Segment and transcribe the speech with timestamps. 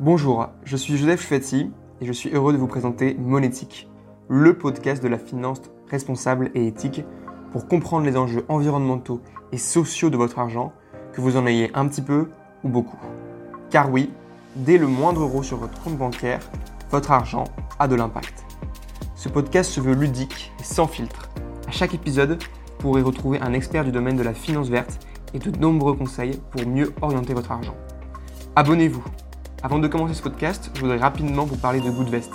[0.00, 3.88] Bonjour, je suis Joseph Chouetti et je suis heureux de vous présenter Monétique,
[4.28, 5.60] le podcast de la finance
[5.90, 7.02] responsable et éthique
[7.50, 10.72] pour comprendre les enjeux environnementaux et sociaux de votre argent,
[11.12, 12.28] que vous en ayez un petit peu
[12.62, 12.98] ou beaucoup.
[13.70, 14.12] Car oui,
[14.54, 16.48] dès le moindre euro sur votre compte bancaire,
[16.92, 17.42] votre argent
[17.80, 18.44] a de l'impact.
[19.16, 21.28] Ce podcast se veut ludique et sans filtre.
[21.66, 25.04] À chaque épisode, vous pourrez retrouver un expert du domaine de la finance verte
[25.34, 27.74] et de nombreux conseils pour mieux orienter votre argent.
[28.54, 29.02] Abonnez-vous.
[29.60, 32.30] Avant de commencer ce podcast, je voudrais rapidement vous parler de Goodvest.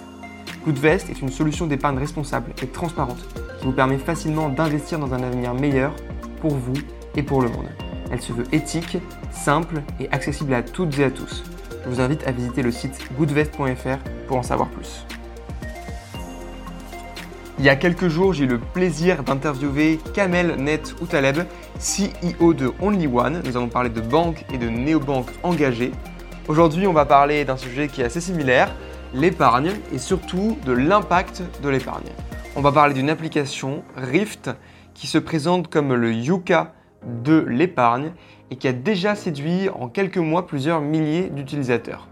[0.66, 3.26] Goodvest est une solution d'épargne responsable et transparente
[3.60, 5.96] qui vous permet facilement d'investir dans un avenir meilleur
[6.42, 6.74] pour vous
[7.16, 7.70] et pour le monde.
[8.12, 8.98] Elle se veut éthique,
[9.32, 11.44] simple et accessible à toutes et à tous.
[11.86, 15.06] Je vous invite à visiter le site goodvest.fr pour en savoir plus.
[17.58, 21.46] Il y a quelques jours, j'ai eu le plaisir d'interviewer Kamel Net Outaleb,
[21.80, 23.42] CEO de Only One.
[23.46, 25.94] Nous avons parlé de banques et de néobanques engagées.
[26.50, 28.76] Aujourd'hui, on va parler d'un sujet qui est assez similaire,
[29.14, 32.10] l'épargne et surtout de l'impact de l'épargne.
[32.58, 34.50] On va parler d'une application, Rift,
[34.94, 36.74] qui se présente comme le Yuka
[37.24, 38.12] de l'épargne
[38.52, 42.10] et qui a déjà séduit en quelques mois plusieurs milliers d'utilisateurs.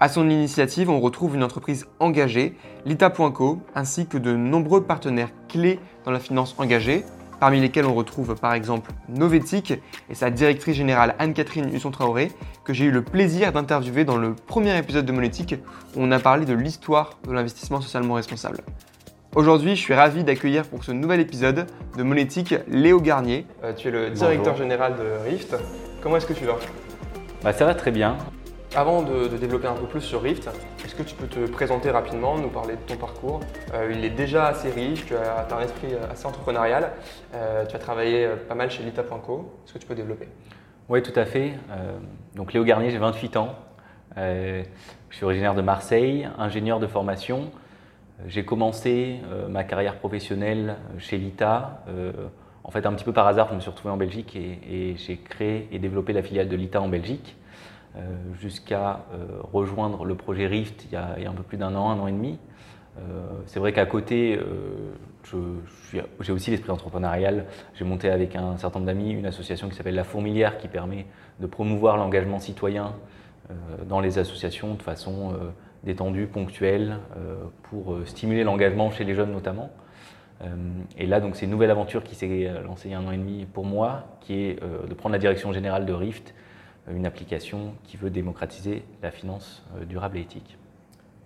[0.00, 5.78] À son initiative, on retrouve une entreprise engagée, Lita.co, ainsi que de nombreux partenaires clés
[6.04, 7.04] dans la finance engagée,
[7.40, 9.72] parmi lesquels on retrouve par exemple Novetic
[10.08, 12.30] et sa directrice générale Anne-Catherine Husson-Traoré,
[12.64, 15.56] que j'ai eu le plaisir d'interviewer dans le premier épisode de Monétique
[15.96, 18.58] où on a parlé de l'histoire de l'investissement socialement responsable.
[19.34, 21.66] Aujourd'hui, je suis ravi d'accueillir pour ce nouvel épisode
[21.96, 23.46] de Monétique Léo Garnier.
[23.62, 25.56] Euh, tu es le directeur général de Rift.
[26.02, 26.58] Comment est-ce que tu vas?
[27.42, 28.16] Bah, Ça va très bien.
[28.76, 30.48] Avant de, développer un peu plus sur Rift,
[30.84, 33.40] est-ce que tu peux te présenter rapidement, nous parler de ton parcours
[33.74, 36.92] euh, Il est déjà assez riche, tu as, un esprit assez entrepreneurial,
[37.34, 39.52] euh, tu as travaillé euh, pas mal chez Lita.co.
[39.64, 40.28] Est-ce que tu peux développer?
[40.88, 41.54] Oui, tout à fait.
[42.36, 43.56] donc Léo Garnier, j'ai 28 ans.
[44.16, 44.64] je
[45.10, 47.50] suis originaire de Marseille, ingénieur de formation.
[48.26, 51.84] J'ai commencé ma carrière professionnelle chez Lita.
[52.64, 55.16] en fait, un petit peu par hasard, je me suis retrouvé en Belgique et j'ai
[55.16, 57.36] créé et développé la filiale de Lita en Belgique.
[57.96, 58.00] Euh,
[58.40, 61.98] jusqu'à euh, rejoindre le projet Rift il y, a, un peu plus d'un an, un
[61.98, 62.38] an et demi.
[62.98, 64.38] Euh, c'est vrai qu'à côté,
[66.20, 67.46] j'ai aussi l'esprit entrepreneurial.
[67.74, 71.06] J'ai monté avec un certain nombre d'amis une association qui s'appelle La Fourmilière qui permet
[71.40, 72.94] de promouvoir l'engagement citoyen
[73.88, 75.34] dans les associations de façon
[75.82, 76.98] détendue, ponctuelle,
[77.64, 79.70] pour stimuler l'engagement chez les jeunes notamment.
[80.98, 83.12] Et là, donc, c'est une nouvelle aventure qui s'est lancée il y a un an
[83.12, 86.34] et demi pour moi, qui est de prendre la direction générale de Rift
[86.94, 90.56] une application qui veut démocratiser la finance euh, durable et éthique.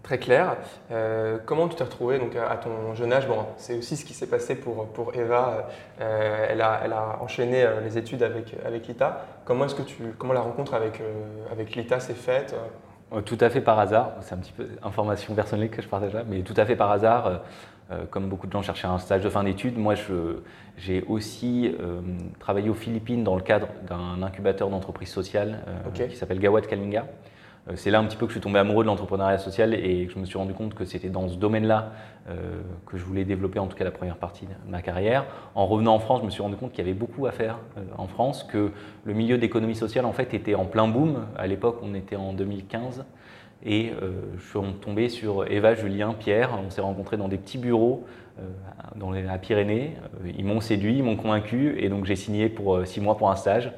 [0.03, 0.57] Très clair.
[0.91, 3.27] Euh, comment tu t'es retrouvé donc, à ton jeune âge?
[3.27, 5.69] Bon, C'est aussi ce qui s'est passé pour, pour Eva.
[6.01, 9.25] Euh, elle, a, elle, a, enchaîné les études avec, avec l'ITA.
[9.47, 11.01] Comment, est-ce que tu, comment la rencontre avec,
[11.51, 12.55] avec l'ITA s'est faite?
[13.25, 14.13] Tout à fait par hasard.
[14.21, 16.91] C'est un petit peu information personnelle que je partage là, mais tout à fait par
[16.91, 17.41] hasard.
[17.95, 19.95] Euh, comme beaucoup de gens cherchaient un stage de fin d'études, moi
[20.77, 22.01] j'ai aussi euh,
[22.39, 27.07] travaillé aux Philippines dans le cadre d'un incubateur d'entreprise sociale euh, qui s'appelle Gawat Kalinga.
[27.77, 30.13] C'est là un petit peu que je suis tombé amoureux de l'entrepreneuriat social et que
[30.13, 31.93] je me suis rendu compte que c'était dans ce domaine-là
[32.85, 35.25] que je voulais développer en tout cas la première partie de ma carrière.
[35.55, 37.61] En revenant en France, je me suis rendu compte qu'il y avait beaucoup à faire
[37.97, 38.71] en France, que
[39.05, 41.25] le milieu d'économie sociale en fait était en plein boom.
[41.39, 43.07] À l'époque, on était en 2015.
[43.65, 46.51] Et euh, je suis tombé sur Eva, Julien, Pierre.
[46.65, 48.05] On s'est rencontrés dans des petits bureaux
[48.39, 48.43] euh,
[48.97, 49.97] dans les Pyrénées.
[50.23, 51.77] Euh, ils m'ont séduit, ils m'ont convaincu.
[51.79, 53.73] Et donc j'ai signé pour six mois pour un stage,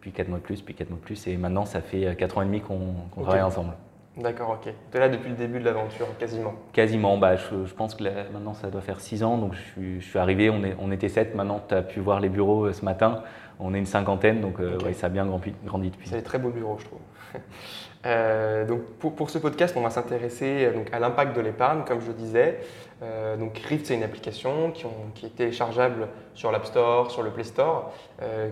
[0.00, 1.26] puis quatre mois de plus, puis quatre mois de plus.
[1.26, 3.72] Et maintenant, ça fait quatre ans et demi qu'on travaille ensemble.
[4.16, 4.72] D'accord, ok.
[4.90, 7.18] Tu es là depuis le début de l'aventure, quasiment Quasiment.
[7.18, 9.36] Bah, je, pense que maintenant, ça doit faire six ans.
[9.36, 11.34] Donc je suis, arrivé, on, est, on était sept.
[11.34, 13.22] Maintenant, tu as pu voir les bureaux ce matin.
[13.60, 14.56] On est une cinquantaine, donc
[14.94, 16.08] ça a bien grandi, grandi depuis.
[16.08, 17.00] C'est des très beaux bureaux, je trouve.
[18.06, 22.12] Euh, donc pour, ce podcast, on va s'intéresser euh, à l'impact de l'épargne, comme je
[22.12, 22.60] disais.
[23.02, 24.70] Euh, donc Rift, c'est une application
[25.14, 27.92] qui, est téléchargeable sur l'App Store, sur le Play Store.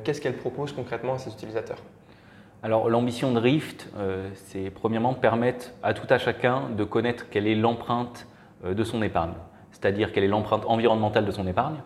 [0.03, 1.78] Qu'est-ce qu'elle propose concrètement à ses utilisateurs?
[2.62, 3.88] Alors l'ambition de Rift,
[4.34, 8.26] c'est premièrement permettre à tout à chacun de connaître quelle est l'empreinte
[8.64, 9.34] de son épargne,
[9.70, 11.76] c'est-à-dire quelle est l'empreinte environnementale de son épargne,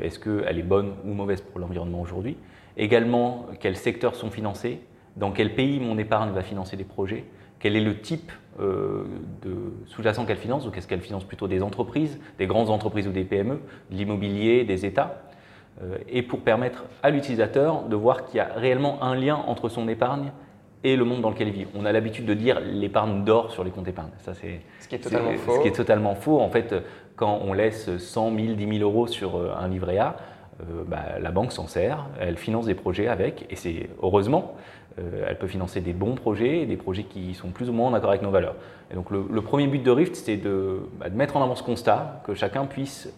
[0.00, 2.38] est-ce qu'elle est bonne ou mauvaise pour l'environnement aujourd'hui,
[2.78, 4.80] également quels secteurs sont financés,
[5.16, 7.24] dans quel pays mon épargne va financer des projets,
[7.62, 9.04] quel est le type euh,
[9.42, 9.54] de
[9.86, 13.24] sous-jacent qu'elle finance, donc est-ce qu'elle finance plutôt des entreprises, des grandes entreprises ou des
[13.24, 13.60] PME,
[13.90, 15.22] de l'immobilier, des États,
[15.82, 19.68] euh, et pour permettre à l'utilisateur de voir qu'il y a réellement un lien entre
[19.68, 20.32] son épargne
[20.84, 21.66] et le monde dans lequel il vit.
[21.74, 24.10] On a l'habitude de dire l'épargne dort sur les comptes épargne.
[24.18, 25.54] Ça, c'est ce qui est totalement faux.
[25.54, 26.40] Ce qui est totalement faux.
[26.40, 26.74] En fait,
[27.14, 30.16] quand on laisse 100 000, 10 000 euros sur euh, un livret A,
[30.86, 34.54] bah, la banque s'en sert, elle finance des projets avec, et c'est heureusement,
[34.96, 38.10] elle peut financer des bons projets, des projets qui sont plus ou moins en accord
[38.10, 38.56] avec nos valeurs.
[38.90, 41.62] Et donc le, premier but de Rift, c'est de, bah, de, mettre en avant ce
[41.62, 43.12] constat, que chacun puisse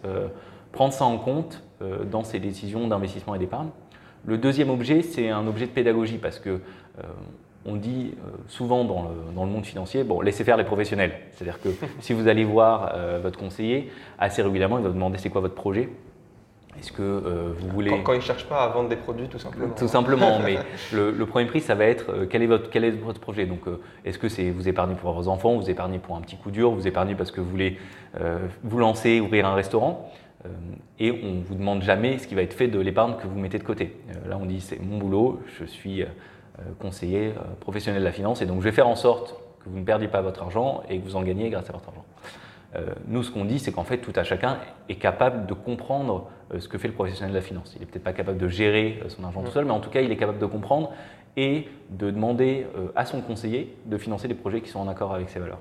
[0.72, 1.62] prendre ça en compte
[2.10, 3.68] dans ses décisions d'investissement et d'épargne.
[4.24, 6.60] Le deuxième objet, c'est un objet de pédagogie parce que
[7.66, 11.12] on dit euh, souvent dans le, monde financier, bon, laissez faire les professionnels.
[11.32, 15.18] C'est-à-dire que si vous allez voir euh, votre conseiller, assez régulièrement, il va vous demander
[15.18, 15.88] c'est quoi votre projet.
[16.78, 18.02] Est-ce que euh, vous voulez...
[18.02, 19.74] Quand, il ne cherche pas à vendre des produits, tout simplement.
[19.74, 20.58] Tout simplement, mais
[20.92, 23.46] le, premier prix, ça va être quel, est votre, quel est votre projet?
[23.46, 23.62] Donc,
[24.04, 26.70] est-ce que c'est vous épargnez pour vos enfants, vous épargnez pour un petit coup dur,
[26.72, 27.78] vous épargnez parce que vous voulez
[28.62, 30.10] vous lancer, ouvrir un restaurant?
[30.98, 33.38] Et on ne vous demande jamais ce qui va être fait de l'épargne que vous
[33.38, 33.96] mettez de côté.
[34.28, 36.04] là, on dit c'est mon boulot, je suis
[36.60, 38.40] euh, conseiller euh, professionnel de la finance.
[38.40, 41.00] Et donc, je vais faire en sorte que vous ne perdiez pas votre argent et
[41.00, 42.04] que vous en gagnez grâce à votre argent.
[42.76, 46.30] Euh, nous, ce qu'on dit, c'est qu'en fait, tout à chacun est capable de comprendre
[46.58, 47.72] ce que fait le professionnel de la finance.
[47.76, 50.00] Il n'est peut-être pas capable de gérer son argent tout seul, mais en tout cas,
[50.00, 50.92] il est capable de comprendre
[51.36, 55.30] et de demander à son conseiller de financer des projets qui sont en accord avec
[55.30, 55.60] ses valeurs.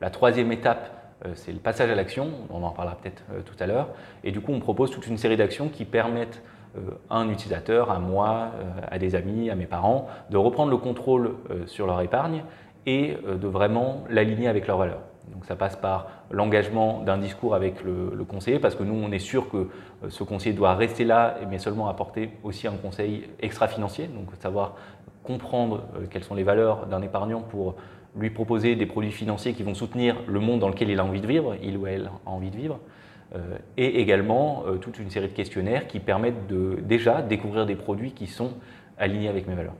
[0.00, 0.90] La troisième étape,
[1.34, 2.30] c'est le passage à l'action.
[2.50, 3.88] On en reparlera peut-être tout à l'heure.
[4.24, 6.42] Et du coup, on propose toute une série d'actions qui permettent
[6.76, 10.76] euh, un utilisateur, à moi, euh, à des amis, à mes parents, de reprendre le
[10.76, 12.44] contrôle euh, sur leur épargne
[12.86, 15.02] et de vraiment l'aligner avec leurs valeurs.
[15.32, 19.18] Donc ça passe par l'engagement d'un discours avec le, conseiller, parce que nous, on est
[19.18, 19.68] sûr que
[20.08, 24.76] ce conseiller doit rester là, mais seulement apporter aussi un conseil extra-financier, donc savoir
[25.22, 27.76] comprendre quelles sont les valeurs d'un épargnant pour
[28.16, 31.20] lui proposer des produits financiers qui vont soutenir le monde dans lequel il a envie
[31.20, 32.80] de vivre, il ou elle a envie de vivre.
[33.34, 37.76] Euh, et également euh, toute une série de questionnaires qui permettent de déjà découvrir des
[37.76, 38.54] produits qui sont
[38.98, 39.76] alignés avec mes valeurs.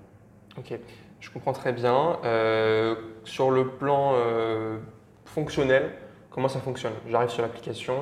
[0.57, 0.79] Ok,
[1.19, 2.19] je comprends très bien.
[2.25, 2.95] Euh,
[3.25, 4.15] sur le plan
[5.31, 5.91] fonctionnel,
[6.31, 7.95] comment ça fonctionne J'arrive sur l'application,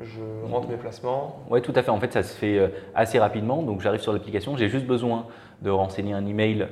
[0.00, 1.40] je rentre mes placements.
[1.50, 1.90] Oui, tout à fait.
[1.90, 3.62] En fait, ça se fait assez rapidement.
[3.62, 5.26] Donc, j'arrive sur l'application, j'ai juste besoin
[5.60, 6.66] de renseigner un email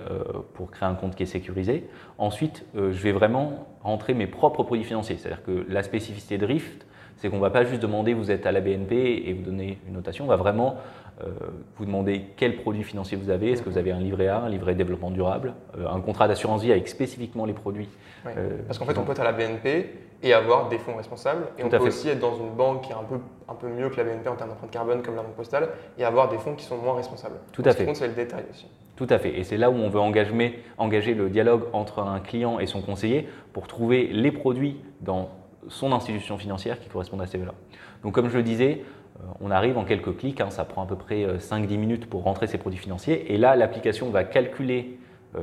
[0.54, 1.88] pour créer un compte qui est sécurisé.
[2.16, 5.18] Ensuite, je vais vraiment rentrer mes propres produits financiers.
[5.18, 6.86] C'est-à-dire que la spécificité de Rift,
[7.18, 9.78] c'est qu'on ne va pas juste demander vous êtes à la BNP et vous donner
[9.86, 10.76] une notation, on va vraiment
[11.24, 11.30] euh,
[11.76, 14.48] vous demander quel produit financier vous avez, est-ce que vous avez un livret A, un
[14.48, 17.88] livret développement durable, euh, un contrat d'assurance vie avec spécifiquement les produits.
[18.26, 21.46] Euh, Parce qu'en fait, on peut être à la BNP et avoir des fonds responsables,
[21.58, 23.18] et on peut aussi être dans une banque qui est un peu,
[23.48, 26.04] un peu mieux que la BNP en termes d'empreinte carbone, comme la Banque Postale, et
[26.04, 27.36] avoir des fonds qui sont moins responsables.
[27.52, 27.72] Tout à fait.
[27.72, 28.66] Ce qui compte, c'est le détail aussi.
[28.96, 29.38] Tout à fait.
[29.38, 32.82] Et c'est là où on veut engager, engager le dialogue entre un client et son
[32.82, 35.30] conseiller pour trouver les produits dans
[35.68, 37.54] son institution financière qui correspond à ces valeurs.
[38.02, 38.82] Donc comme je le disais,
[39.20, 42.10] euh, on arrive en quelques clics, hein, ça prend à peu près 5-10 euh, minutes
[42.10, 44.98] pour rentrer ses produits financiers, et là l'application va calculer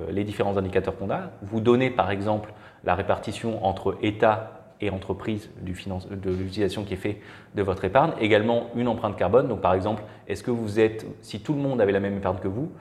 [0.09, 2.53] les différents indicateurs qu'on a, vous donner par exemple
[2.83, 7.17] la répartition entre État et entreprise du de l'utilisation qui est faite
[7.55, 11.39] de votre épargne, également une empreinte carbone, donc par exemple, est-ce que vous êtes, si
[11.39, 12.71] tout le monde avait la même épargne que vous,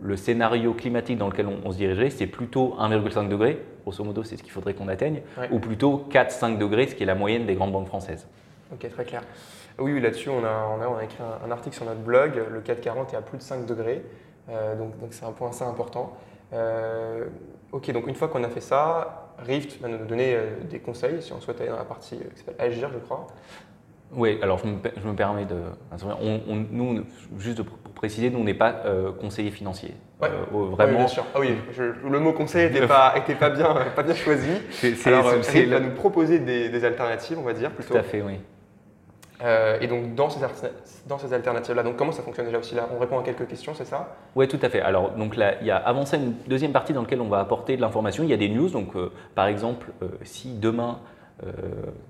[0.00, 4.36] le scénario climatique dans lequel on, se dirigerait, c'est plutôt 1,5 degré, grosso modo, c'est
[4.36, 7.54] ce qu'il faudrait qu'on atteigne, ou plutôt 4-5 degrés, ce qui est la moyenne des
[7.54, 8.26] grandes banques françaises.
[8.72, 9.22] Ok, très clair.
[9.78, 12.32] Oui, là-dessus, on a, on, a, écrit un, article sur notre blog.
[12.52, 14.04] Le 440 est à plus de 5 degrés,
[14.50, 16.16] euh, donc c'est un point assez important.
[16.52, 17.26] Euh,
[17.72, 21.22] ok, donc une fois qu'on a fait ça, Rift va nous donner euh, des conseils
[21.22, 23.26] si on souhaite aller dans la partie qui s'appelle Agir, je crois.
[24.12, 25.56] Oui, alors je me, permets de.
[26.72, 27.04] nous,
[27.38, 29.94] juste pour préciser, nous, on n'est pas euh, conseiller financier.
[30.20, 30.28] Ouais.
[30.28, 30.98] Euh, vraiment.
[30.98, 31.24] bien sûr.
[31.34, 34.48] Ah oui, le mot conseil n'était pas, était pas, bien, pas bien choisi.
[34.70, 37.94] C'est, alors, euh, va nous proposer des, alternatives, on va dire, plutôt.
[37.94, 38.40] Tout à fait, oui.
[39.40, 40.40] Et donc, dans ces,
[41.06, 42.88] dans ces alternatives-là, donc comment ça fonctionne déjà aussi là?
[42.94, 44.16] On répond à quelques questions, c'est ça?
[44.34, 44.80] Oui, tout à fait.
[44.80, 47.38] Alors, donc là, il y a avant ça une deuxième partie dans laquelle on va
[47.38, 48.24] apporter de l'information.
[48.24, 48.68] Il y a des news.
[48.68, 48.94] Donc,
[49.34, 49.92] par exemple,
[50.22, 50.98] si demain
[51.46, 51.50] euh,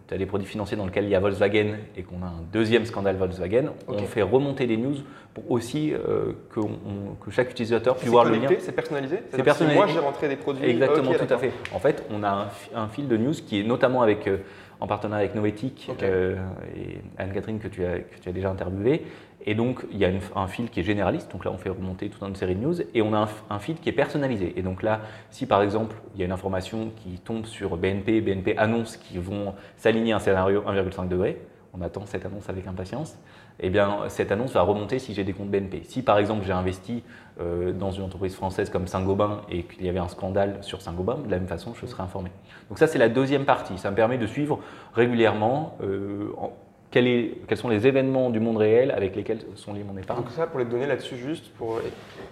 [0.06, 2.42] tu as des produits financiers dans lesquels il y a Volkswagen et qu'on a un
[2.50, 4.96] deuxième scandale Volkswagen, on fait remonter des news
[5.34, 8.48] pour aussi euh, que, que, chaque utilisateur puisse voir le lien.
[8.58, 9.18] C'est personnalisé?
[9.30, 9.78] C'est personnalisé.
[9.78, 10.64] moi j'ai rentré des produits.
[10.70, 11.52] Exactement, tout à fait.
[11.74, 14.38] En fait, on a un, fil de news qui est notamment avec, euh,
[14.80, 19.04] en partenariat avec Novetic et Anne-Catherine que, tu as, que tu as déjà interviewé,
[19.46, 22.10] et donc, il y a un fil qui est généraliste, donc là, on fait remonter
[22.10, 24.52] toute une série de news, et on a un, fil qui est personnalisé.
[24.56, 28.20] Et donc là, si par exemple, il y a une information qui tombe sur BNP,
[28.20, 31.40] BNP annonce qu'ils vont s'aligner un scénario 1,5 degré,
[31.72, 33.16] on attend cette annonce avec impatience,
[33.60, 35.82] eh bien, cette annonce va remonter si j'ai des comptes BNP.
[35.84, 37.02] Si par exemple, j'ai investi
[37.40, 41.18] euh, dans une entreprise française comme Saint-Gobain et qu'il y avait un scandale sur Saint-Gobain,
[41.24, 42.30] de la même façon, je serai informé.
[42.68, 43.76] Donc ça, c'est la deuxième partie.
[43.78, 44.60] Ça me permet de suivre
[44.94, 46.30] régulièrement, euh,
[46.90, 50.20] quels sont les événements du monde réel avec lesquels sont liés mon épargne.
[50.20, 51.80] Donc ça, pour les donner là-dessus juste, pour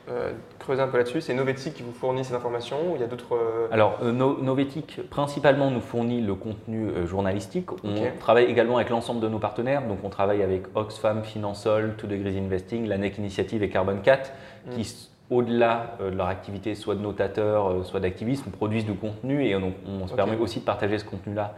[0.08, 3.04] euh, creuser un peu là-dessus, c'est Novetic qui vous fournit ces informations ou il y
[3.04, 3.34] a d'autres...
[3.34, 7.70] Euh, Alors, euh, Novetic, principalement, nous fournit le contenu journalistique.
[7.84, 9.86] On travaille également avec l'ensemble de nos partenaires.
[9.86, 14.32] Donc, on travaille avec Oxfam, Finansol, Two Degrees Investing, la NEC Initiative et Carbon 4,
[14.70, 19.72] qui au-delà de leur activité, soit de notateur, soit d'activisme, produisent du contenu et on,
[19.88, 21.54] on se permet aussi de partager ce contenu-là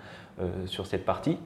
[0.64, 1.36] sur cette partie.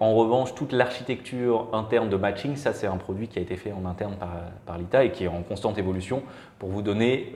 [0.00, 3.72] En revanche, toute l'architecture interne de matching, ça c'est un produit qui a été fait
[3.72, 4.30] en interne par,
[4.64, 6.22] par l'ITA et qui est en constante évolution
[6.58, 7.34] pour vous donner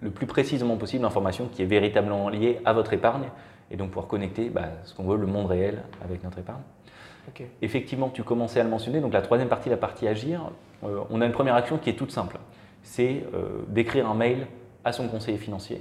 [0.00, 3.28] le plus précisément possible l'information qui est véritablement liée à votre épargne
[3.70, 6.62] et donc pouvoir connecter bah, ce qu'on veut, le monde réel avec notre épargne.
[7.62, 10.50] Effectivement, tu commençais à le mentionner, donc la troisième partie, la partie agir,
[10.84, 12.38] euh, on a une première action qui est toute simple,
[12.82, 14.46] c'est euh, d'écrire un mail
[14.84, 15.80] à son conseiller financier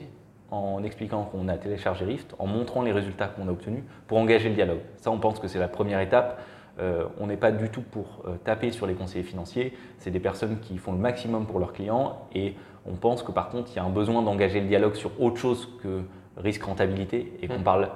[0.53, 4.49] en expliquant qu'on a téléchargé Rift, en montrant les résultats qu'on a obtenus pour engager
[4.49, 4.79] le dialogue.
[4.97, 6.41] Ça, on pense que c'est la première étape.
[6.79, 10.59] Euh, on n'est pas du tout pour taper sur les conseillers financiers, c'est des personnes
[10.59, 12.55] qui font le maximum pour leurs clients et
[12.87, 15.37] on pense que par contre, il y a un besoin d'engager le dialogue sur autre
[15.37, 16.01] chose que
[16.35, 17.63] risque rentabilité et qu'on mmh.
[17.63, 17.89] parle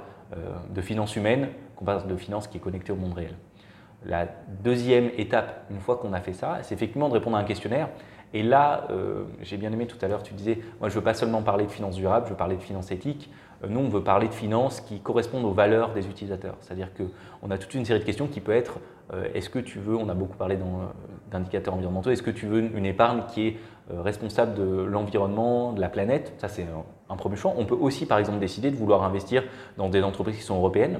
[0.69, 1.47] de finances humaines
[1.77, 3.35] qu'on parle de finance qui est connectée au monde réel.
[4.05, 4.27] La
[4.63, 7.89] deuxième étape, une fois qu'on a fait ça, c'est effectivement de répondre à un questionnaire.
[8.33, 11.03] Et là, euh, j'ai bien aimé tout à l'heure, tu disais, moi je ne veux
[11.03, 13.29] pas seulement parler de finances durables, je veux parler de finances éthiques.
[13.63, 16.55] Euh, nous, on veut parler de finances qui correspondent aux valeurs des utilisateurs.
[16.59, 18.79] C'est-à-dire qu'on a toute une série de questions qui peut être,
[19.13, 20.57] euh, est-ce que tu veux, on a beaucoup parlé
[21.31, 23.57] d'indicateurs environnementaux, est-ce que tu veux une épargne qui est
[23.89, 26.33] responsable de l'environnement, de la planète?
[26.39, 26.65] Ça, c'est
[27.09, 27.53] un premier choix.
[27.57, 29.43] On peut aussi, par exemple, décider de vouloir investir
[29.77, 30.99] dans des entreprises qui sont européennes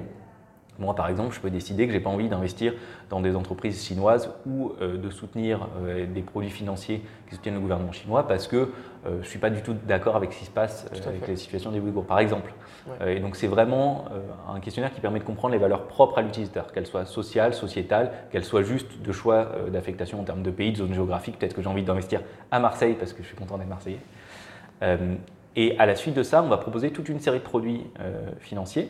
[0.80, 2.74] moi, par exemple, je peux décider que je n'ai pas envie d'investir
[3.10, 7.60] dans des entreprises chinoises ou euh, de soutenir euh, des produits financiers qui soutiennent le
[7.60, 8.68] gouvernement chinois parce que euh,
[9.06, 11.72] je ne suis pas du tout d'accord avec ce qui se passe avec les situations
[11.72, 12.54] des Ouïghours, par exemple.
[13.06, 14.06] et donc, c'est vraiment
[14.50, 18.12] un questionnaire qui permet de comprendre les valeurs propres à l'utilisateur, qu'elles soient sociales, sociétales,
[18.32, 21.38] qu'elles soient juste de choix d'affectation en termes de pays, de zone géographique.
[21.40, 24.00] Peut-être que j'ai envie d'investir à Marseille parce que je suis content d'être Marseillais.
[25.56, 27.84] et à la suite de ça, on va proposer toute une série de produits
[28.40, 28.90] financiers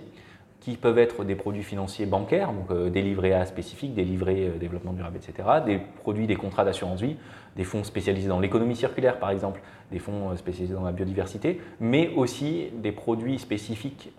[0.68, 4.50] qui peuvent être des produits financiers bancaires, donc euh, des livrets A spécifiques, des livrets
[4.50, 7.16] euh, développement durable, etc., des produits, des contrats d'assurance vie,
[7.56, 9.62] des fonds spécialisés dans l'économie circulaire, par exemple,
[9.94, 14.12] des fonds euh, spécialisés dans la biodiversité, mais aussi des produits spécifiques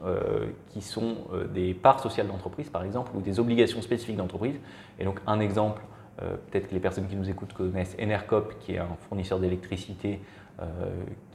[0.70, 1.16] qui sont
[1.52, 4.58] des parts sociales d'entreprise, par exemple, ou des obligations spécifiques d'entreprise.
[4.98, 5.82] Et donc, un exemple,
[6.16, 10.20] peut-être que les personnes qui nous écoutent connaissent Enercop, qui est un fournisseur d'électricité
[10.60, 10.64] euh,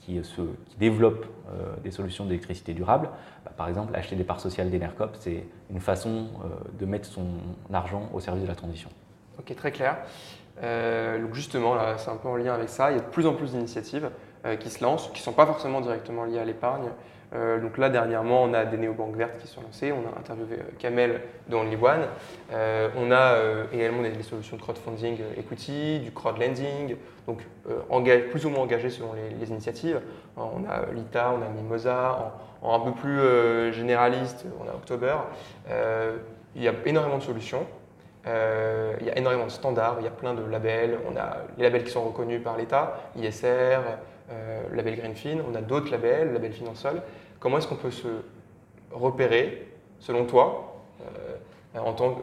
[0.01, 3.09] qui, qui, développe euh, des solutions d'électricité durable.
[3.45, 7.27] Bah, par exemple, acheter des parts sociales d'Enercop, c'est une façon euh, de mettre son
[7.71, 8.89] argent au service de la transition.
[9.39, 9.97] Ok, très clair.
[10.61, 12.91] donc justement, là, c'est un peu en lien avec ça.
[12.91, 14.09] Il y a de plus en plus d'initiatives
[14.59, 16.89] qui se lancent, qui ne sont pas forcément directement liées à l'épargne,
[17.33, 19.91] euh, donc là, dernièrement, on a des néobanques vertes qui sont lancées.
[19.91, 22.05] On a interviewé euh, Kamel de OnlyOne.
[22.51, 23.37] Euh, on a
[23.71, 26.95] également des, solutions de crowdfunding equity, du crowdlending,
[27.27, 27.39] donc
[28.31, 29.99] plus ou moins engagées selon les, initiatives.
[30.37, 32.33] On a Lita, on a Mimosa.
[32.61, 35.15] En, un peu plus généraliste, on a October.
[36.55, 37.65] il y a énormément de solutions.
[38.25, 40.97] il y a énormément de standards, il y a plein de labels.
[41.11, 43.79] On a les labels qui sont reconnus par l'État, ISR,
[44.73, 47.01] label Greenfin, on a d'autres labels, label Finansol.
[47.43, 48.07] Comment est-ce qu'on peut se
[48.89, 49.67] repérer,
[49.99, 52.15] selon toi, euh, en tant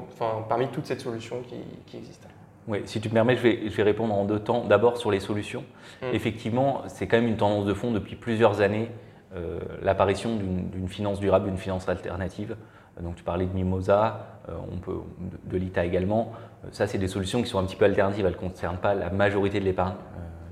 [0.49, 1.43] parmi toutes ces solutions
[1.87, 2.27] qui, existent?
[2.67, 4.65] Oui, si tu me permets, je vais, répondre en deux temps.
[4.65, 5.63] D'abord sur les solutions.
[6.01, 6.07] Hmm.
[6.15, 8.91] Effectivement, c'est quand même une tendance de fond depuis plusieurs années,
[9.37, 12.57] euh, l'apparition d'une finance durable, d'une finance alternative.
[13.03, 15.01] Donc tu parlais de Mimosa, euh, on peut,
[15.45, 16.33] de, l'ITA également.
[16.73, 18.25] Ça, c'est des solutions qui sont un petit peu alternatives.
[18.25, 19.97] Elles ne concernent pas la majorité de l'épargne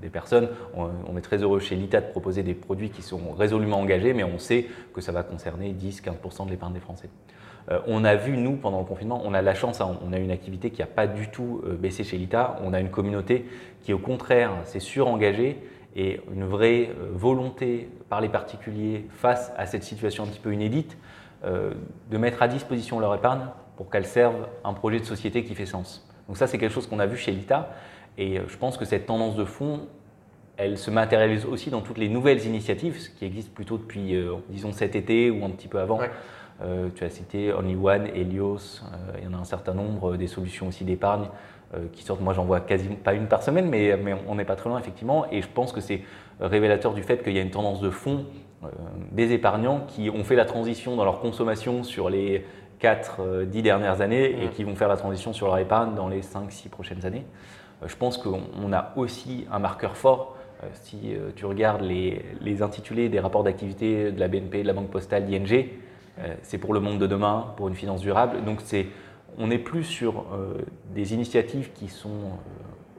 [0.00, 0.49] des personnes.
[0.75, 4.25] On, est très heureux chez l'ITA de proposer des produits qui sont résolument engagés, mais
[4.25, 7.09] on sait que ça va concerner 10-15% de l'épargne des Français.
[7.71, 10.19] Euh, on a vu, nous, pendant le confinement, on a la chance, hein, on a
[10.19, 12.59] une activité qui n'a pas du tout euh, baissé chez l'ITA.
[12.64, 13.47] On a une communauté
[13.83, 15.59] qui, au contraire, s'est surengagée
[15.97, 20.52] et une vraie euh, volonté par les particuliers face à cette situation un petit peu
[20.52, 20.97] inédite
[21.45, 25.67] de mettre à disposition leur épargne pour qu'elle serve un projet de société qui fait
[25.67, 26.05] sens.
[26.26, 27.71] Donc ça, c'est quelque chose qu'on a vu chez l'ITA.
[28.18, 29.82] Et euh, je pense que cette tendance de fond,
[30.56, 34.34] elle se matérialise aussi dans toutes les nouvelles initiatives, ce qui existe plutôt depuis, euh,
[34.50, 36.00] disons, cet été ou un petit peu avant.
[36.60, 38.82] Euh, tu as cité Only One, Helios,
[39.16, 41.28] il y en a un certain nombre, des solutions aussi d'épargne
[41.92, 42.22] qui sortent.
[42.22, 44.80] Moi, j'en vois quasiment pas une par semaine, mais, mais on n'est pas très loin,
[44.80, 45.26] effectivement.
[45.30, 46.02] Et je pense que c'est
[46.40, 48.25] révélateur du fait qu'il y a une tendance de fond
[49.12, 52.44] des épargnants qui ont fait la transition dans leur consommation sur les
[52.80, 56.70] 4-10 dernières années et qui vont faire la transition sur leur épargne dans les 5-6
[56.70, 57.25] prochaines années.
[57.82, 60.37] Euh, je pense qu'on a aussi un marqueur fort.
[60.62, 64.73] Euh, si euh, tu regardes les, intitulés des rapports d'activité de la BNP, de la
[64.73, 65.68] Banque Postale, d'ING,
[66.42, 68.42] c'est pour le monde de demain, pour une finance durable.
[68.44, 68.58] Donc
[69.38, 70.25] on n'est plus sur
[70.92, 71.88] des initiatives qui,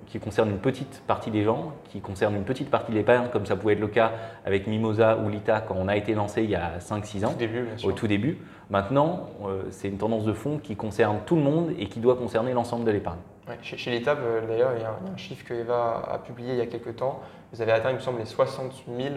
[0.07, 3.45] qui concerne une petite partie des gens, qui concerne une petite partie de l'épargne, comme
[3.45, 4.13] ça pouvait être le cas
[4.45, 7.37] avec Mimosa ou Lita quand on a été lancé il y a 5-6 ans, Au
[7.37, 8.37] début, tout début.
[8.69, 9.31] Maintenant,
[9.69, 12.85] c'est une tendance de fond qui concerne tout le monde et qui doit concerner l'ensemble
[12.85, 13.19] de l'épargne.
[13.49, 16.57] Ouais, chez, chez euh, d'ailleurs, il y, a un- chiffre que Eva a publié il
[16.59, 17.19] y a quelques temps.
[17.51, 19.15] Vous avez atteint, il me semble, les 60 000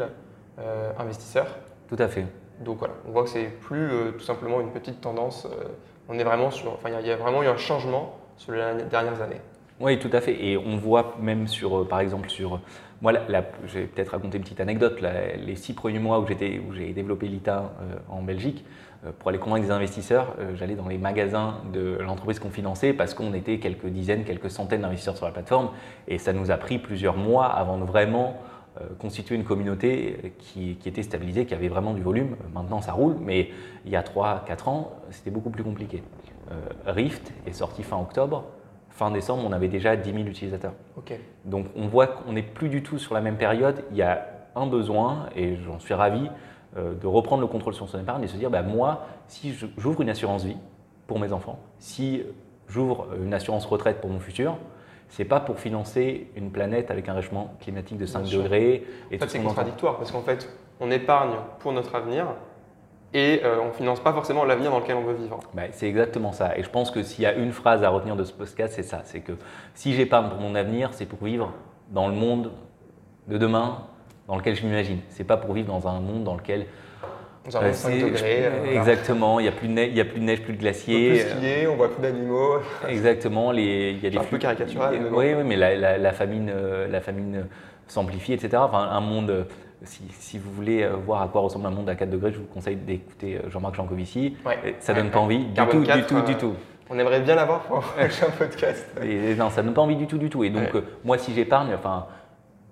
[0.59, 1.59] euh, investisseurs.
[1.87, 2.25] Tout à fait.
[2.61, 5.45] Donc voilà, on voit que c'est plus euh, tout simplement une petite tendance.
[5.45, 5.65] euh,
[6.09, 6.73] on est vraiment sur.
[6.73, 9.41] Enfin, il y, a vraiment eu un changement sur les dernières années.
[9.83, 10.45] Oui, tout à fait.
[10.45, 12.61] Et on voit même sur, euh, par exemple, sur.
[13.01, 15.01] Moi, la- je vais peut-être raconter une petite anecdote.
[15.45, 18.65] Les six premiers mois où, j'ai développé l'ITA euh, en Belgique,
[19.05, 22.93] euh, pour aller convaincre des investisseurs, euh, j'allais dans les magasins de l'entreprise qu'on finançait
[22.93, 25.71] parce qu'on était quelques dizaines, quelques centaines d'investisseurs sur la plateforme.
[26.07, 28.37] Et ça nous a pris plusieurs mois avant de vraiment
[28.81, 32.35] euh, constituer une communauté euh, qui, était stabilisée, qui avait vraiment du volume.
[32.41, 33.51] Euh, Maintenant, ça roule, mais
[33.85, 36.05] il y a 3-4 ans, c'était beaucoup plus compliqué.
[36.53, 36.55] Euh,
[36.87, 38.45] Rift est sorti fin octobre.
[39.03, 40.75] Fin décembre, on avait déjà 10 000 utilisateurs.
[41.45, 43.83] Donc on voit qu'on n'est plus du tout sur la même période.
[43.91, 46.31] Il y a un besoin, et j'en suis ravi,
[46.77, 50.03] euh, de reprendre le contrôle sur son épargne et se dire, bah, moi, si j'ouvre
[50.03, 50.57] une assurance vie
[51.09, 52.23] pour mes enfants, si
[52.69, 54.57] j'ouvre une assurance retraite pour mon futur,
[55.09, 58.43] c'est pas pour financer une planète avec un réchauffement climatique de 5 Bien sûr.
[58.45, 62.27] degrés et En fait, ce c'est contradictoire parce qu'en fait, on épargne pour notre avenir
[63.15, 65.39] et euh, on ne finance pas forcément l'avenir dans lequel on veut vivre.
[65.55, 66.57] Bah, c'est exactement ça.
[66.57, 68.83] Et je pense que s'il y a une phrase à retenir de ce podcast, c'est
[68.83, 69.03] ça.
[69.05, 69.33] C'est que
[69.75, 71.53] si j'épargne pour mon avenir, c'est pour vivre
[71.91, 72.51] dans le monde
[73.29, 73.79] de demain
[74.29, 74.99] dans lequel je m'imagine.
[75.11, 76.67] C'est pas pour vivre dans un monde dans lequel
[77.45, 78.45] Dans un euh, monde 5 c'est- degrés.
[78.47, 80.55] euh, exactement, il n'y a plus de neige, il y a plus de neige, plus
[80.55, 82.55] de On peut plus skier, on voit plus d'animaux.
[82.89, 84.95] Exactement, les, il y a des Un peu caricatural.
[85.13, 87.47] Oui, oui, mais la, la- la famine, euh, la famine
[87.89, 88.57] s'amplifie, etc.
[88.65, 89.47] Enfin, un monde.
[89.85, 92.39] Si, si vous voulez euh, voir à quoi ressemble un monde à 4 degrés, je
[92.39, 94.37] vous conseille d'écouter euh, Jean-Marc Jancovici.
[94.47, 94.77] Ouais.
[94.79, 96.55] Ça donne pas envie du tout, du 4, tout, du euh, tout.
[96.91, 98.87] On aimerait bien l'avoir pour un podcast.
[99.03, 100.45] Et non, ça donne pas envie du tout, du tout.
[100.45, 100.83] Et donc, Ouais.
[101.05, 102.07] moi, si j'épargne, enfin,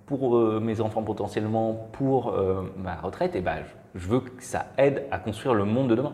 [0.07, 3.57] pour euh, mes enfants potentiellement, pour euh, ma retraite, et ben,
[3.95, 6.13] je, je veux que ça aide à construire le monde de demain.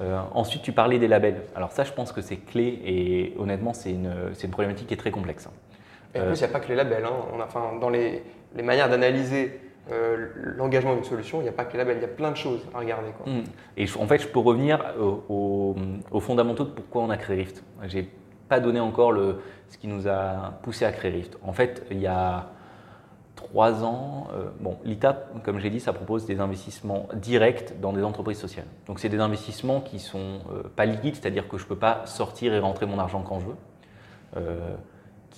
[0.00, 1.42] Euh, ensuite, tu parlais des labels.
[1.56, 4.98] Alors ça, je pense que c'est clé et honnêtement, c'est une, une problématique qui est
[4.98, 5.48] très complexe.
[6.14, 7.04] Et en plus, il n'y a pas que les labels.
[7.04, 7.12] hein.
[7.34, 8.22] On a, enfin, dans les,
[8.54, 10.26] les manières d'analyser euh,
[10.56, 11.96] l'engagement d'une solution, il n'y a pas que les labels.
[11.98, 13.08] Il y a plein de choses à regarder.
[13.16, 13.32] Quoi.
[13.32, 13.44] Mm.
[13.76, 15.76] Et en fait, je peux revenir au- au-
[16.10, 17.62] aux fondamentaux de pourquoi on a créé Rift.
[17.84, 18.08] J'ai
[18.48, 21.38] pas donné encore le, ce qui nous a poussé à créer Rift.
[21.42, 22.46] En fait, il y a
[23.36, 28.02] trois ans, euh, bon, l'ITA, comme j'ai dit, ça propose des investissements directs dans des
[28.02, 28.66] entreprises sociales.
[28.86, 32.52] Donc, c'est des investissements qui sont euh, pas liquides, c'est-à-dire que je peux pas sortir
[32.52, 33.56] et rentrer mon argent quand je veux.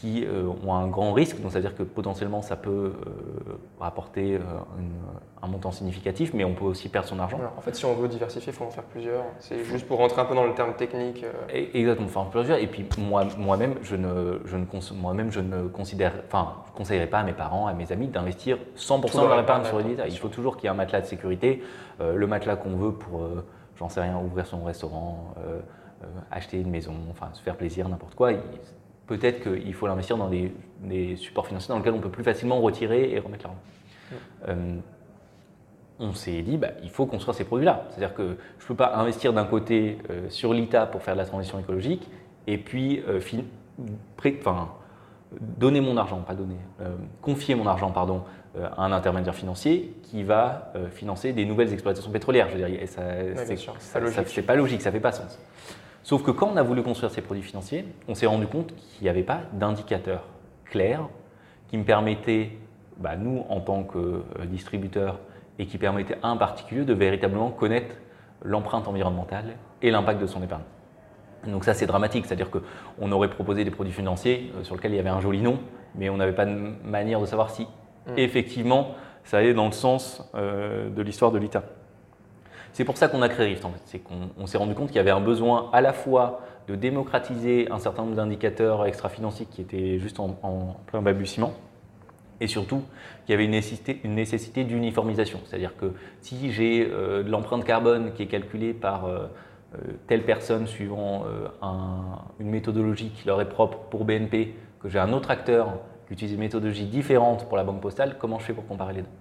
[0.00, 4.38] Qui euh, ont un grand risque, donc c'est-à-dire que potentiellement ça peut euh, rapporter euh,
[4.78, 4.92] une-
[5.42, 7.36] un montant significatif, mais on peut aussi perdre son argent.
[7.36, 7.52] Voilà.
[7.58, 9.24] En fait, si on veut diversifier, il faut en faire plusieurs.
[9.40, 11.22] C'est juste pour rentrer un peu dans le terme technique.
[11.52, 12.58] Exactement, enfin plusieurs.
[12.58, 16.72] Et puis moi, moi-même, je ne, je ne, cons- moi-même, je ne considère, enfin, je
[16.78, 19.64] conseillerais pas à mes parents, à mes amis d'investir 100% Tout de dans leur épargne
[19.64, 20.08] sur l'État.
[20.08, 21.62] Il faut toujours qu'il y ait un matelas de sécurité,
[22.00, 23.44] euh, le matelas qu'on veut pour, euh,
[23.78, 25.60] j'en sais rien, ouvrir son restaurant, euh,
[26.30, 28.32] acheter une maison, enfin se faire plaisir, n'importe quoi.
[28.32, 28.38] Il-
[29.10, 30.52] Peut-être qu'il faut l'investir dans des,
[30.84, 33.60] des supports financiers dans lesquels on peut plus facilement retirer et remettre l'argent.
[34.48, 34.76] Euh,
[35.98, 37.86] on s'est dit, bah, il faut construire ces produits-là.
[37.90, 41.18] C'est-à-dire que je ne peux pas investir d'un côté euh, sur l'ITA pour faire de
[41.18, 42.08] la transition écologique
[42.46, 43.42] et puis euh, fin-
[44.16, 44.68] pré- enfin,
[45.40, 46.56] donner mon argent, pas donner,
[47.20, 48.22] confier mon argent pardon,
[48.76, 52.48] à un intermédiaire financier qui va financer des nouvelles exploitations pétrolières.
[52.48, 53.02] Je veux dire, ça,
[54.26, 55.38] c'est pas logique, ça fait pas sens.
[56.02, 59.02] Sauf que quand on a voulu construire ces produits financiers, on s'est rendu compte qu'il
[59.02, 60.24] n'y avait pas d'indicateur
[60.64, 61.08] clair
[61.68, 62.50] qui me permettait,
[62.96, 65.18] bah, nous en tant que euh, distributeur,
[65.58, 67.94] et qui permettait à un particulier de véritablement connaître
[68.42, 70.62] l'empreinte environnementale et l'impact de son épargne.
[71.46, 74.96] Donc ça c'est dramatique, c'est-à-dire qu'on aurait proposé des produits financiers euh, sur lesquels il
[74.96, 75.58] y avait un joli nom,
[75.94, 77.66] mais on n'avait pas de manière de savoir si
[78.06, 78.18] Mm.
[78.18, 81.62] effectivement ça allait dans le sens euh, de l'histoire de l'ITA.
[82.72, 84.88] C'est pour ça qu'on a créé Rift en fait, c'est qu'on on s'est rendu compte
[84.88, 89.46] qu'il y avait un besoin à la fois de démocratiser un certain nombre d'indicateurs extra-financiers
[89.50, 90.28] qui étaient juste en,
[90.86, 91.52] plein balbutiement,
[92.40, 92.82] et surtout
[93.26, 95.40] qu'il y avait une nécessité, d'uniformisation.
[95.44, 99.26] C'est-à-dire que si j'ai euh, de l'empreinte carbone qui est calculée par euh,
[99.74, 101.24] euh, telle personne suivant
[101.62, 105.74] un- une méthodologie qui leur est propre pour BNP, que j'ai un autre acteur
[106.06, 109.02] qui utilise une méthodologie différente pour la banque postale, comment je fais pour comparer les
[109.02, 109.19] deux?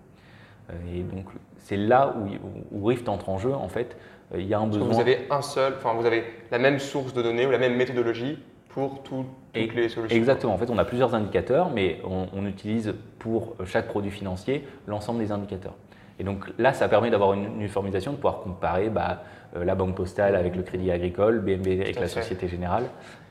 [0.93, 1.25] Et donc
[1.57, 3.53] c'est là où, où Rift entre en jeu.
[3.53, 3.95] En fait,
[4.33, 4.87] Euh, il y a un besoin.
[4.87, 7.75] vous avez un seul, enfin vous avez la même source de données ou la même
[7.75, 8.37] méthodologie
[8.69, 10.15] pour tout- toutes les solutions.
[10.15, 10.53] Exactement.
[10.53, 15.17] En fait, on a plusieurs indicateurs, mais on, on utilise pour chaque produit financier l'ensemble
[15.19, 15.73] des indicateurs.
[16.19, 19.23] Et donc là, ça permet d'avoir une uniformisation, de pouvoir comparer bah,
[19.55, 22.83] euh, la banque postale avec le crédit agricole, BNP avec la Société Générale.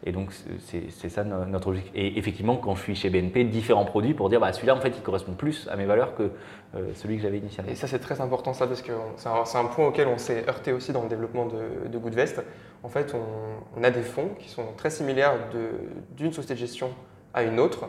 [0.04, 1.92] Et donc, c'est ça notre objectif.
[1.94, 4.94] Et effectivement, quand je suis chez BNP, différents produits pour dire, bah, celui-là, en fait,
[4.96, 6.30] il correspond plus à mes valeurs que
[6.76, 7.70] euh, celui que j'avais initialement.
[7.70, 10.72] Et ça, c'est très important, ça, parce que c'est un, point auquel on s'est heurté
[10.72, 12.42] aussi dans le développement de, de Goodvest.
[12.82, 13.14] En fait,
[13.76, 15.34] on, a des fonds qui sont très similaires
[16.16, 16.90] d'une société de gestion
[17.34, 17.88] à une autre.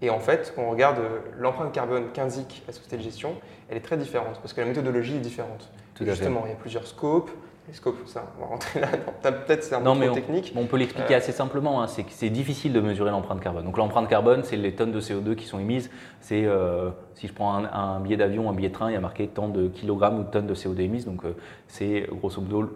[0.00, 0.98] Et en fait, quand on regarde
[1.38, 3.34] l'empreinte carbone qu'indique la société de gestion,
[3.68, 5.70] elle est très différente parce que la méthodologie est différente.
[6.00, 7.30] Justement, il y a plusieurs scopes,
[7.72, 8.88] Scope, ça, on va rentrer là.
[9.22, 10.52] Peut-être c'est un peu trop technique.
[10.56, 11.82] On, peut l'expliquer euh, assez simplement.
[11.82, 13.64] Hein, c'est difficile de mesurer l'empreinte carbone.
[13.64, 15.90] Donc l'empreinte carbone, c'est les tonnes de CO2 qui sont émises.
[16.20, 19.00] C'est euh, si je prends un, billet d'avion, un billet de train, il y a
[19.00, 21.04] marqué tant de kilogrammes ou de tonnes de CO2 émises.
[21.04, 21.34] Donc euh,
[21.66, 22.70] c'est grosso modo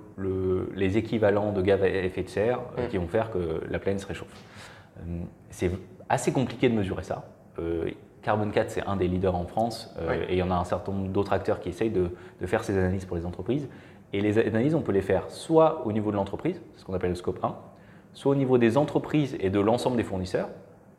[0.74, 2.88] les équivalents de gaz à effet de serre mm.
[2.90, 4.34] qui vont faire que la planète se réchauffe.
[5.50, 5.70] c'est
[6.08, 7.24] assez compliqué de mesurer ça.
[8.22, 9.94] Carbon 4, c'est un des leaders en France
[10.28, 12.10] et il y en a un certain nombre d'autres acteurs qui essayent de,
[12.40, 13.68] de, faire ces analyses pour les entreprises.
[14.12, 17.10] Et les analyses, on peut les faire soit au niveau de l'entreprise, ce qu'on appelle
[17.10, 17.56] le scope 1,
[18.12, 20.48] soit au niveau des entreprises et de l'ensemble des fournisseurs.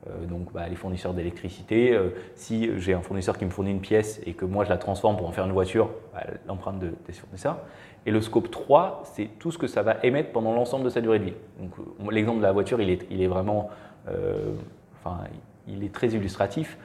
[0.08, 3.80] Euh, donc bah, les fournisseurs d'électricité, euh, si j'ai un fournisseur qui me fournit une
[3.80, 6.94] pièce et que moi je la transforme pour en faire une voiture, bah, l'empreinte de,
[7.06, 7.60] des fournisseurs.
[8.06, 11.00] Et le scope 3, c'est tout ce que ça va émettre pendant l'ensemble de sa
[11.00, 11.34] durée de vie.
[11.60, 11.72] Donc
[12.12, 13.70] l'exemple de la voiture, il est, il est vraiment,
[14.10, 14.56] euh,
[15.04, 15.20] enfin,
[15.68, 16.78] il est très illustratif.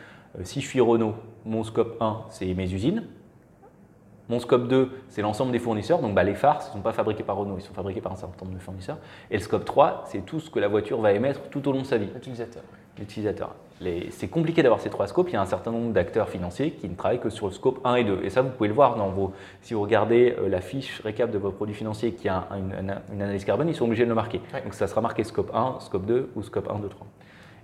[0.42, 3.04] si je suis Renault, mon scope 1, c'est mes usines.
[4.28, 6.00] Mon scope 2, c'est l'ensemble des fournisseurs.
[6.00, 8.16] Donc bah, les phares, ne sont pas fabriqués par Renault, ils sont fabriqués par un
[8.16, 8.98] certain nombre de fournisseurs.
[9.30, 11.80] Et le scope 3, c'est tout ce que la voiture va émettre tout au long
[11.80, 12.10] de sa vie.
[12.14, 12.62] L'utilisateur.
[12.98, 13.54] L'utilisateur.
[14.10, 15.28] C'est compliqué d'avoir ces trois scopes.
[15.30, 17.80] Il y a un certain nombre d'acteurs financiers qui ne travaillent que sur le scope
[17.84, 18.20] 1 et 2.
[18.24, 19.32] Et ça, vous pouvez le voir dans vos.
[19.62, 23.44] Si vous regardez euh, la fiche récap de vos produits financiers qui a une, analyse
[23.44, 24.40] carbone, ils sont obligés de le marquer.
[24.64, 27.06] Donc ça sera marqué scope 1, scope 2 ou scope 1, 2, 3.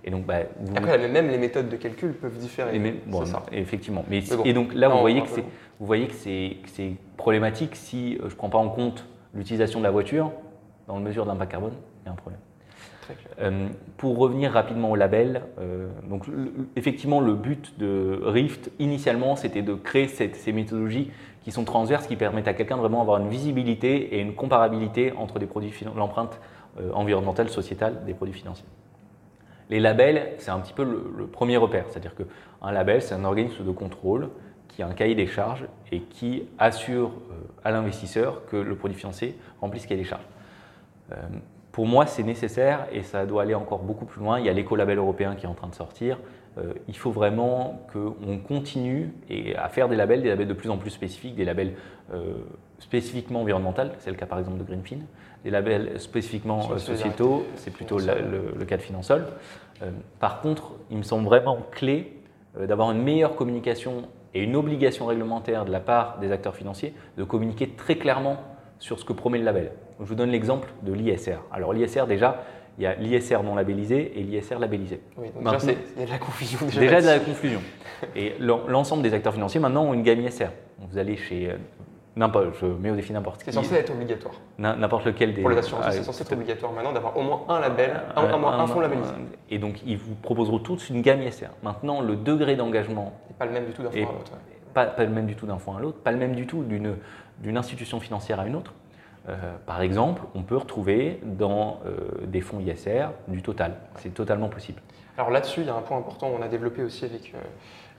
[0.05, 0.35] Et donc, bah,
[0.75, 2.79] Après, même les méthodes de calcul peuvent différer.
[3.07, 3.43] bon, ça.
[3.51, 4.05] Effectivement.
[4.07, 5.27] Mais, Et donc là, vous, voyez que
[5.79, 9.83] vous voyez que c'est problématique si euh, je ne prends pas en compte l'utilisation de
[9.83, 10.31] la voiture
[10.87, 11.73] dans la mesure d'impact carbone.
[12.03, 12.39] Il y a un problème.
[13.39, 16.25] Euh, pour revenir rapidement au label, euh, donc
[16.75, 21.11] effectivement le but de Rift initialement c'était de créer ces méthodologies
[21.43, 25.13] qui sont transverses, qui permettent à quelqu'un de vraiment avoir une visibilité et une comparabilité
[25.17, 25.39] entre
[25.95, 26.39] l'empreinte
[26.93, 28.65] environnementale, sociétale des produits financiers.
[29.69, 33.65] Les labels, c'est un petit peu le, premier repère, c'est-à-dire qu'un label, c'est un organisme
[33.65, 34.29] de contrôle
[34.67, 38.97] qui a un cahier des charges et qui assure euh, à l'investisseur que le produit
[38.97, 40.27] financier remplisse ce cahier des charges.
[41.11, 41.15] Euh,
[41.71, 44.39] pour moi, c'est nécessaire et ça doit aller encore beaucoup plus loin.
[44.39, 46.19] Il y a l'écolabel européen qui est en train de sortir.
[46.57, 50.69] Euh, il faut vraiment qu'on continue et à faire des labels, des labels de plus
[50.69, 51.73] en plus spécifiques, des labels
[52.77, 54.99] spécifiquement environnementaux, c'est le cas par exemple de Greenfin,
[55.45, 59.25] des labels spécifiquement sociétaux, c'est plutôt le, cas de Finansol.
[60.19, 62.17] par contre, il me semble vraiment clé
[62.59, 67.23] d'avoir une meilleure communication et une obligation réglementaire de la part des acteurs financiers de
[67.23, 68.37] communiquer très clairement
[68.79, 69.71] sur ce que promet le label.
[69.99, 71.37] je vous donne l'exemple de l'ISR.
[71.51, 72.43] Alors l'ISR, déjà,
[72.77, 74.99] il y a l'ISR non labellisé et l'ISR labellisé.
[75.17, 76.59] Oui, donc déjà, il y a de la confusion.
[76.65, 77.61] Déjà, déjà de la confusion.
[78.15, 80.49] Et l'ensemble des acteurs financiers maintenant ont une gamme ISR.
[80.79, 81.55] Vous allez chez
[82.17, 83.45] euh, je mets au défi n'importe qui.
[83.45, 84.35] C'est censé être obligatoire.
[84.57, 85.41] N'importe lequel des.
[85.41, 88.79] Pour les assurances, c'est censé être obligatoire maintenant d'avoir au moins un label, un, fonds
[88.79, 89.13] labellisé.
[89.49, 91.47] Et donc, ils vous proposeront tous une gamme ISR.
[91.63, 93.13] Maintenant, le degré d'engagement.
[93.37, 94.31] pas le même du tout d'un fonds à l'autre.
[94.73, 96.63] Pas, pas, le même du tout d'un fonds à l'autre, pas le même du tout
[96.63, 98.73] d'une institution financière à une autre.
[99.27, 99.33] Euh,
[99.65, 103.75] par exemple, on peut retrouver dans euh, des fonds ISR du total.
[103.97, 104.81] C'est totalement possible.
[105.17, 107.33] Alors là-dessus, il y a un point important, on a développé aussi avec.
[107.33, 107.39] Euh,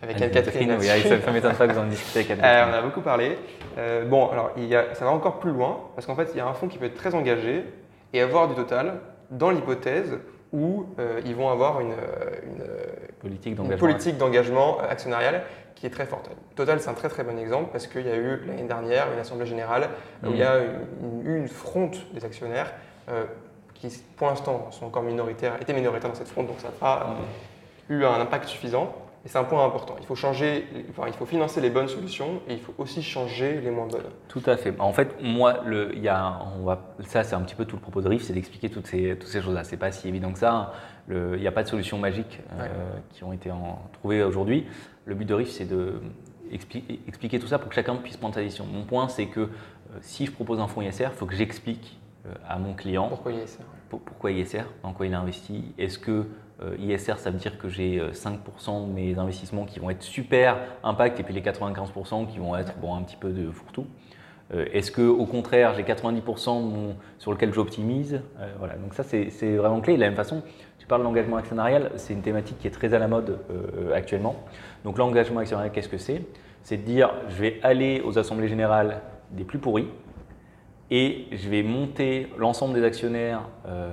[0.02, 0.76] avec Anne-Catherine.
[0.78, 2.68] Oui, ça m'étonne pas que vous en discutez avec Anne-Catherine.
[2.68, 3.38] Euh, on a beaucoup parlé.
[3.78, 6.38] Euh, bon, alors il y a, ça va encore plus loin, parce qu'en fait, il
[6.38, 7.64] y a un fonds qui peut être très engagé
[8.12, 10.18] et avoir du total dans l'hypothèse
[10.52, 11.94] où euh, ils vont avoir une,
[12.44, 15.42] une politique d'engagement actionnarial
[15.74, 16.30] qui est très forte.
[16.54, 19.18] Total, c'est un très très bon exemple parce qu'il y a eu l'année dernière une
[19.18, 19.90] assemblée générale
[20.22, 20.68] où il y a eu
[21.02, 22.72] une, une, fronte des actionnaires
[23.74, 27.16] qui, pour l'instant, sont encore minoritaires, étaient minoritaires dans cette fronte, donc ça n'a pas
[27.90, 28.94] eu un impact suffisant.
[29.26, 29.96] Et c'est un point important.
[29.98, 33.60] Il faut changer, enfin, il faut financer les bonnes solutions et il faut aussi changer
[33.60, 34.04] les moins bonnes.
[34.28, 34.72] Tout à fait.
[34.78, 37.74] En fait, moi, le, il y a, on va, ça c'est un petit peu tout
[37.74, 39.64] le propos de RIF, c'est d'expliquer toutes ces, toutes ces choses-là.
[39.64, 40.74] C'est pas si évident que ça.
[41.08, 42.68] Le, il n'y a pas de solution magique euh,
[43.14, 43.50] qui ont été
[43.94, 44.64] trouvées aujourd'hui.
[45.06, 46.00] Le but de RIF, c'est de
[46.52, 48.64] expliquer tout ça pour que chacun puisse prendre sa décision.
[48.64, 49.48] Mon point, c'est que euh,
[50.02, 53.32] si je propose un fonds ISR, il faut que j'explique euh, à mon client pourquoi
[53.32, 56.26] ISR, pourquoi ISR, en quoi il a investi, est-ce que
[56.78, 60.58] ISR, ça veut dire que j'ai 5% euh, de mes investissements qui vont être super
[60.82, 63.86] impact et puis les 95% qui vont être bon, un petit peu de fourre-tout.
[64.54, 68.20] Euh, est-ce que au contraire, j'ai 90% sur lequel j'optimise?
[68.58, 69.96] Voilà, donc ça c'est vraiment clé.
[69.96, 70.42] De la même façon,
[70.78, 73.38] tu parles de l'engagement actionnarial, c'est une thématique qui est très à la mode
[73.94, 74.36] actuellement.
[74.84, 76.22] Donc l'engagement actionnarial, qu'est-ce que c'est?
[76.62, 79.00] C'est de dire, je vais aller aux assemblées générales
[79.32, 79.88] des plus pourris
[80.90, 83.90] et je vais monter l'ensemble des actionnaires euh,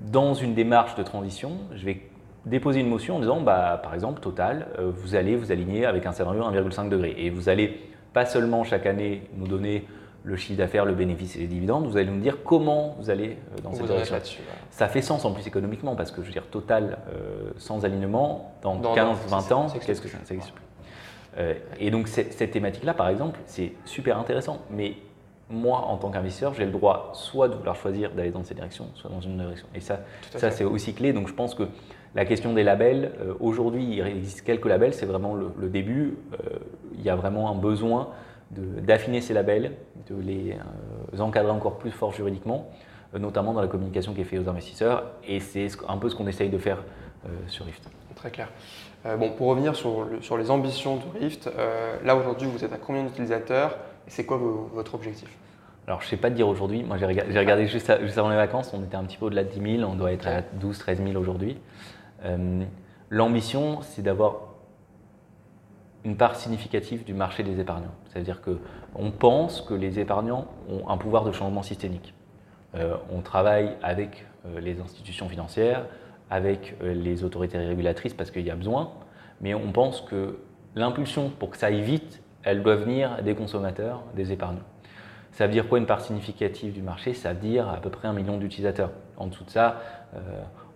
[0.00, 1.52] dans une démarche de transition.
[1.74, 2.02] Je vais
[2.46, 6.06] déposer une motion en disant, bah, par exemple, Total, euh, vous allez vous aligner avec
[6.06, 7.14] un scénario 1,5 degré.
[7.18, 7.80] Et vous allez
[8.12, 9.86] pas seulement chaque année nous donner
[10.22, 13.38] le chiffre d'affaires, le bénéfice et les dividendes, vous allez nous dire comment vous allez
[13.56, 14.42] euh, dans cette direction.
[14.70, 18.52] Ça fait sens en plus économiquement parce que je veux dire, Total euh, sans alignement,
[18.62, 20.64] dans, 15-20 ans, qu'est-ce que ça, ça existe plus.
[21.78, 24.58] et donc cette thématique-là, par exemple, c'est super intéressant.
[24.68, 24.96] Mais
[25.50, 28.86] moi, en tant qu'investisseur, j'ai le droit soit de vouloir choisir d'aller dans cette direction,
[28.94, 29.66] soit dans une direction.
[29.74, 30.00] Et ça,
[30.36, 31.12] ça c'est aussi clé.
[31.12, 31.64] Donc je pense que
[32.14, 36.16] la question des labels, euh, aujourd'hui, il existe quelques labels, c'est vraiment le, début.
[36.32, 36.58] Euh,
[36.94, 38.08] il y a vraiment un besoin
[38.50, 39.72] d'affiner ces labels,
[40.08, 40.56] de les
[41.14, 42.68] euh, encadrer encore plus fort juridiquement,
[43.16, 45.04] notamment dans la communication qui est faite aux investisseurs.
[45.26, 46.78] Et c'est un peu ce qu'on essaye de faire
[47.46, 47.88] sur Rift.
[48.16, 48.48] Très clair.
[49.18, 51.50] bon, pour revenir sur, sur, les ambitions de Rift,
[52.04, 53.76] là aujourd'hui, vous êtes à combien d'utilisateurs?
[54.10, 55.28] C'est quoi votre objectif?
[55.86, 56.82] Alors, je ne sais pas te dire aujourd'hui.
[56.84, 59.48] Moi, j'ai regardé, juste, juste, avant les vacances, on était un petit peu au-delà de
[59.48, 59.90] 10 000.
[59.90, 61.56] On doit être à 12 13 000 aujourd'hui.
[62.24, 62.64] Euh,
[63.08, 64.36] l'ambition, c'est d'avoir
[66.04, 67.94] une part significative du marché des épargnants.
[68.08, 72.14] C'est-à-dire qu'on pense que les épargnants ont un pouvoir de changement systémique.
[72.74, 75.86] Euh, on travaille avec euh, les institutions financières,
[76.30, 78.92] avec les autorités régulatrices parce qu'il y a besoin,
[79.40, 80.38] mais on pense que
[80.76, 84.60] l'impulsion pour que ça aille vite, elle doit venir des consommateurs, des épargnants.
[85.32, 87.14] Ça veut dire quoi une part significative du marché?
[87.14, 88.90] Ça veut dire à peu près un million d'utilisateurs.
[89.16, 89.80] En dessous de ça,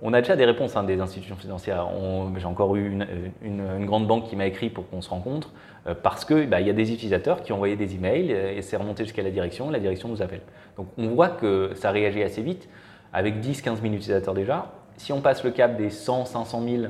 [0.02, 1.88] on a déjà des réponses hein, des institutions financières.
[2.36, 2.98] J'ai encore eu
[3.42, 5.50] une, grande banque qui m'a écrit pour qu'on se rencontre
[5.86, 8.76] euh, parce qu'il bah, y a des utilisateurs qui ont envoyé des emails et c'est
[8.76, 9.70] remonté jusqu'à la direction.
[9.70, 10.42] La direction nous appelle.
[10.76, 12.68] Donc on voit que ça réagit assez vite
[13.14, 14.72] avec 10-15 000 utilisateurs déjà.
[14.96, 16.82] Si on passe le cap des 100, 500 000,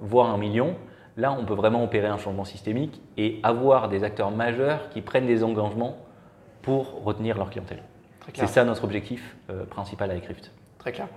[0.00, 0.74] voire un million,
[1.20, 5.26] là on peut vraiment opérer un changement systémique et avoir des acteurs majeurs qui prennent
[5.26, 5.98] des engagements
[6.62, 7.82] pour retenir leur clientèle.
[8.34, 10.50] C'est ça notre objectif euh, principal avec Rift.
[10.78, 11.08] Très clair.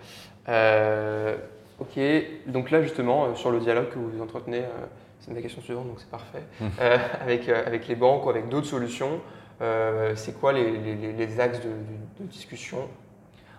[0.49, 1.37] Euh,
[1.79, 1.99] ok,
[2.47, 4.63] donc là justement, euh, sur le dialogue que vous entretenez,
[5.19, 6.69] c'est ma question suivante, donc c'est parfait, hum.
[7.21, 9.21] avec, avec les banques ou avec d'autres solutions,
[10.15, 10.71] c'est quoi les,
[11.13, 12.79] les, axes de, discussion?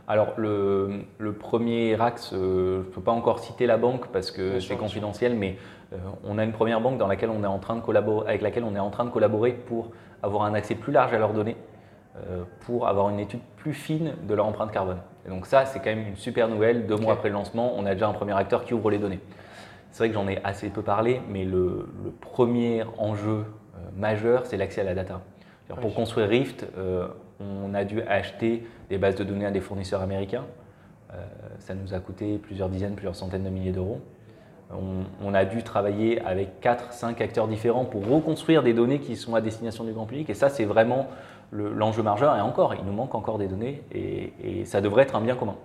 [0.07, 4.61] Alors le, le, premier axe, je ne peux pas encore citer la banque parce que
[4.61, 5.57] c'est confidentiel, mais
[6.25, 8.65] on a une première banque dans laquelle on est en train de collaborer, avec laquelle
[8.65, 9.91] on est en train de collaborer pour
[10.23, 11.57] avoir un accès plus large à leurs données,
[12.61, 14.99] pour avoir une étude plus fine de leur empreinte carbone.
[15.27, 16.87] Et donc ça, c'est quand même une super nouvelle.
[16.87, 19.21] Deux mois après le lancement, on a déjà un premier acteur qui ouvre les données.
[19.95, 21.89] C'est vrai que j'en ai assez peu parlé, mais le,
[22.21, 23.45] premier enjeu
[23.77, 25.21] euh, majeur, c'est l'accès à la data.
[25.81, 27.07] Pour construire Rift, euh,
[27.39, 30.45] on a dû acheter des bases de données à des fournisseurs américains.
[31.13, 31.17] Euh,
[31.61, 34.01] ça nous a coûté plusieurs dizaines, plusieurs centaines de milliers d'euros.
[35.23, 39.41] On, a dû travailler avec 4-5 acteurs différents pour reconstruire des données qui sont à
[39.41, 40.31] destination du grand public.
[40.31, 41.09] Et ça, c'est vraiment
[41.53, 42.37] l'enjeu majeur.
[42.37, 45.57] Et encore, il nous manque encore des données et, ça devrait être un bien commun.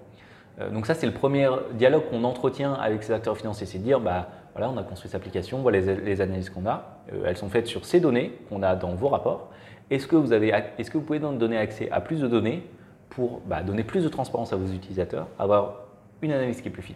[0.60, 3.84] Euh, donc ça, c'est le premier dialogue qu'on entretient avec ces acteurs financiers, c'est de
[3.84, 7.38] dire, bah, voilà, on a construit cette application, voilà les, analyses qu'on a, euh, elles
[7.38, 9.50] sont faites sur ces données qu'on a dans vos rapports.
[9.89, 12.63] Est-ce que, vous avez, est-ce que vous pouvez nous donner accès à plus de données
[13.10, 15.76] pour bah, donner plus de transparence à vos utilisateurs, avoir
[16.22, 16.95] une analyse qui est plus fine?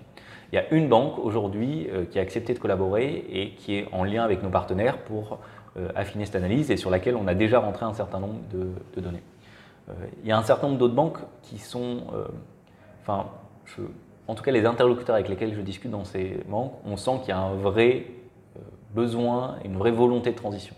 [0.53, 3.87] Il y a une banque aujourd'hui euh, qui a accepté de collaborer et qui est
[3.91, 5.39] en lien avec nos partenaires pour
[5.77, 9.01] euh, affiner cette analyse et sur laquelle on a déjà rentré un certain nombre de,
[9.01, 9.23] données.
[9.89, 12.03] Euh, il y a un certain nombre d'autres banques qui sont,
[13.01, 13.29] enfin,
[14.27, 17.29] en tout cas les interlocuteurs avec lesquels je discute dans ces banques, on sent qu'il
[17.29, 18.05] y a un vrai
[18.93, 20.75] besoin, une vraie volonté de transition.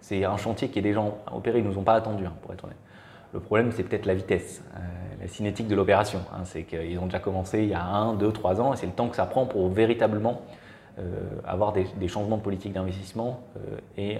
[0.00, 1.00] C'est un chantier qui est déjà
[1.32, 2.76] opéré, ils ne nous ont pas attendu, hein, pour être honnête.
[3.32, 4.64] Le problème, c'est peut-être la vitesse,
[5.26, 6.20] cinétique de l'opération.
[6.32, 6.42] Hein.
[6.44, 8.92] c'est qu'ils ont déjà commencé il y a un, deux, trois ans, et c'est le
[8.92, 10.42] temps que ça prend pour véritablement
[10.98, 14.18] euh, avoir des, changements de politique d'investissement euh, et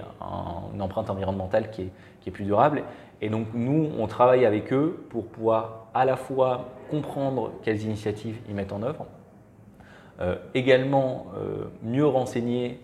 [0.73, 1.91] une empreinte environnementale qui
[2.25, 2.81] est, plus durable.
[3.21, 8.37] Et donc nous, on travaille avec eux pour pouvoir à la fois comprendre quelles initiatives
[8.49, 9.05] ils mettent en œuvre,
[10.19, 11.27] euh, également
[11.83, 12.79] mieux renseigner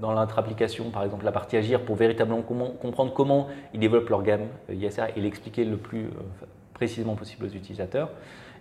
[0.00, 4.22] dans notre application, par exemple la partie Agir, pour véritablement comprendre comment ils développent leur
[4.22, 6.08] gamme ISR et l'expliquer le plus
[6.74, 8.10] précisément possible aux utilisateurs.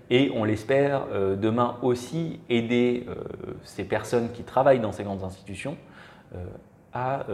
[0.10, 3.16] Et on l'espère euh, demain aussi aider euh,
[3.64, 5.78] ces personnes qui travaillent dans ces grandes institutions
[6.36, 6.46] euh,
[6.96, 7.26] à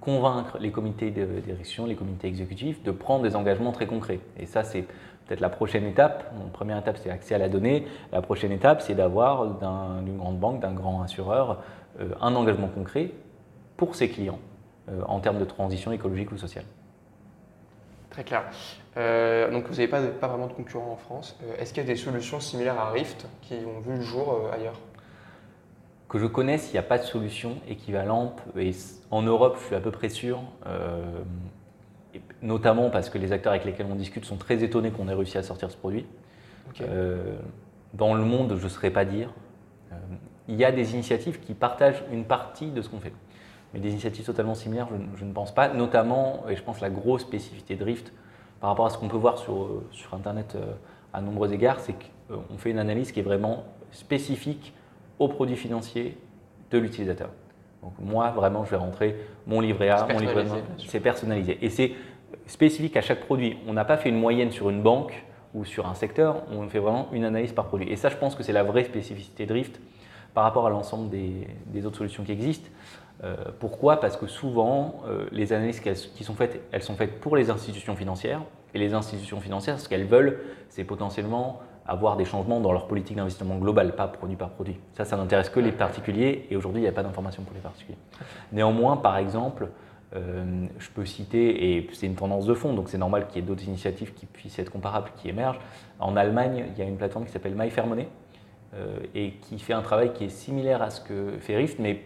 [0.00, 4.20] convaincre les comités de direction, les comités exécutifs de prendre des engagements très concrets.
[4.38, 6.32] Et ça, c'est peut-être la prochaine étape.
[6.38, 7.84] La première étape, c'est accès à la donnée.
[8.12, 9.58] La prochaine étape, c'est d'avoir
[10.04, 11.64] d'une grande banque, d'un grand assureur,
[12.20, 13.10] un engagement concret
[13.76, 14.38] pour ses clients
[15.08, 16.64] en termes de transition écologique ou sociale.
[18.12, 18.44] Très clair.
[18.98, 21.38] Euh, donc vous n'avez pas, pas, vraiment de concurrents en France.
[21.42, 24.34] Euh, est-ce qu'il y a des solutions similaires à Rift qui ont vu le jour
[24.34, 24.78] euh, ailleurs?
[26.10, 28.38] Que je connaisse, il n'y a pas de solution équivalente.
[28.58, 28.72] Et
[29.10, 30.42] en Europe, je suis à peu près sûr,
[32.42, 35.38] notamment parce que les acteurs avec lesquels on discute sont très étonnés qu'on ait réussi
[35.38, 36.04] à sortir ce produit.
[37.94, 39.32] dans le monde, je ne saurais pas dire.
[40.48, 43.14] il y a des initiatives qui partagent une partie de ce qu'on fait.
[43.72, 45.68] Mais des initiatives totalement similaires, je, ne pense pas.
[45.68, 48.12] Notamment, et je pense la grosse spécificité de Rift
[48.60, 50.56] par rapport à ce qu'on peut voir sur, sur Internet
[51.12, 54.72] à nombreux égards, c'est qu'on fait une analyse qui est vraiment spécifique
[55.18, 56.18] aux produits financiers
[56.70, 57.30] de l'utilisateur.
[57.82, 60.48] Donc moi, vraiment, je vais rentrer mon livret A, mon livret B,
[60.86, 61.58] c'est personnalisé.
[61.62, 61.92] Et c'est
[62.46, 63.58] spécifique à chaque produit.
[63.66, 66.78] On n'a pas fait une moyenne sur une banque ou sur un secteur, on fait
[66.78, 67.90] vraiment une analyse par produit.
[67.90, 69.80] Et ça, je pense que c'est la vraie spécificité de Rift
[70.32, 72.70] par rapport à l'ensemble des, autres solutions qui existent.
[73.24, 74.00] Euh, pourquoi?
[74.00, 77.94] Parce que souvent, euh, les analyses qui sont faites, elles sont faites pour les institutions
[77.94, 78.42] financières.
[78.74, 83.16] Et les institutions financières, ce qu'elles veulent, c'est potentiellement avoir des changements dans leur politique
[83.16, 84.78] d'investissement globale, pas produit par produit.
[84.94, 87.60] Ça, ça n'intéresse que les particuliers et aujourd'hui, il n'y a pas d'information pour les
[87.60, 87.98] particuliers.
[88.52, 89.68] Néanmoins, par exemple,
[90.14, 93.44] euh, je peux citer, et c'est une tendance de fond, donc c'est normal qu'il y
[93.44, 95.60] ait d'autres initiatives qui puissent être comparables, qui émergent.
[95.98, 98.08] En Allemagne, il y a une plateforme qui s'appelle MyFairMoney
[99.14, 102.04] et qui fait un travail qui est similaire à ce que fait Rift, mais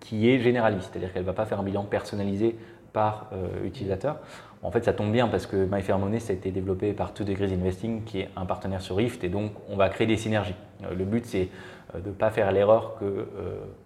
[0.00, 2.56] qui est généraliste, c'est-à-dire qu'elle ne va pas faire un bilan personnalisé
[2.92, 4.16] par euh, utilisateur.
[4.62, 7.52] En fait, ça tombe bien parce que MyFairMoney, ça a été développé par Two Degrees
[7.52, 10.56] Investing, qui est un partenaire sur Rift, et donc on va créer des synergies.
[10.84, 11.48] Euh, le but, c'est
[11.94, 13.28] euh, de ne pas faire l'erreur que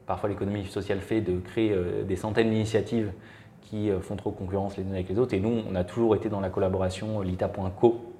[0.07, 3.13] parfois l'économie sociale fait, de créer des centaines d'initiatives
[3.63, 5.35] qui font trop concurrence les unes avec les autres.
[5.35, 8.13] Et nous, on a toujours été dans la collaboration lita.co.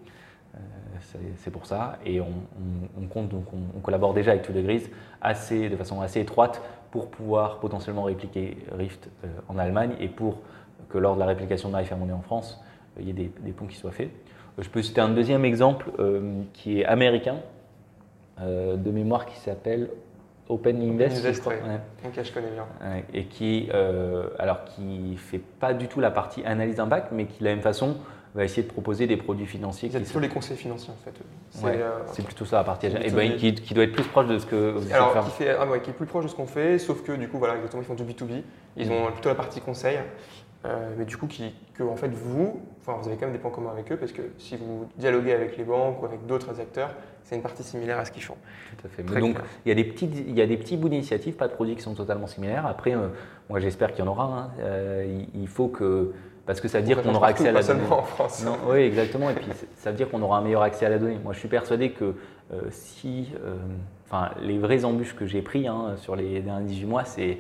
[1.37, 1.99] C'est pour ça.
[2.07, 4.89] Et on, compte, donc on, collabore déjà avec Two Degrees
[5.21, 9.11] assez, de façon assez étroite pour pouvoir potentiellement répliquer Rift
[9.49, 10.39] en Allemagne et pour
[10.89, 12.63] que lors de la réplication de MyFairMoney en France,
[13.01, 14.11] il y ait des, ponts qui soient faits.
[14.59, 17.37] Je peux citer un deuxième exemple euh, qui est américain,
[18.41, 19.89] euh, de mémoire qui s'appelle
[20.49, 21.19] Open Invest.
[21.19, 22.67] Invest je, je connais bien.
[23.15, 27.41] Et qui, euh, alors qui fait pas du tout la partie analyse d'impact, mais qui
[27.41, 27.97] de la même façon
[28.35, 29.91] va essayer de proposer des produits financiers.
[29.93, 31.15] C'est plutôt les conseils financiers en fait.
[32.13, 32.87] C'est plutôt ça la partie.
[32.87, 35.67] Et ben, qui, doit être plus proche de ce que vous Alors, qui, fait, ah,
[35.79, 37.87] qui est plus proche de ce qu'on fait, sauf que du coup, voilà, exactement, ils
[37.87, 38.43] font du B2B.
[38.77, 39.99] Ils ont plutôt la partie conseil.
[40.65, 43.41] Euh, mais du coup, qui, que en fait vous, enfin, vous avez quand même des
[43.41, 46.61] points communs avec eux parce que si vous dialoguez avec les banques ou avec d'autres
[46.61, 48.37] acteurs, c'est une partie similaire à ce qu'ils font.
[48.79, 49.03] Tout à fait.
[49.03, 51.53] donc, il y, a des petites, il y a des petits bouts d'initiatives, pas de
[51.53, 52.65] produits qui sont totalement similaires.
[52.67, 53.09] Après, euh,
[53.51, 54.25] moi j'espère qu'il y en aura.
[54.25, 54.51] Hein.
[54.61, 56.13] Euh, il, faut que.
[56.47, 57.83] Parce que ça veut dire qu'on aura accès à la donnée.
[57.91, 58.45] en France.
[58.45, 59.31] Non, oui, exactement.
[59.31, 61.19] Et puis ça veut dire qu'on aura un meilleur accès à la donnée.
[61.23, 62.17] Moi je suis persuadé que
[62.71, 63.29] si.
[64.07, 67.39] Enfin, les vraies embûches que j'ai prises hein, sur les derniers 18 mois, c'est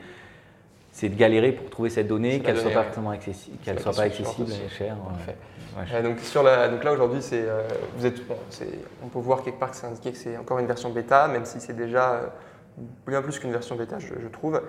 [0.93, 3.95] c'est de galérer pour trouver cette donnée, qu'elle ne soit pas forcément accessible, qu'elle soit
[3.95, 4.97] pas accessible et chère.
[5.91, 7.62] Euh, donc, sur la, donc là aujourd'hui, c'est, euh,
[7.97, 8.21] vous êtes,
[9.03, 11.47] on peut voir quelque part que c'est indiqué que c'est encore une version bêta, même
[11.47, 12.27] si c'est déjà euh,
[13.07, 14.61] bien plus qu'une version bêta, je, trouve.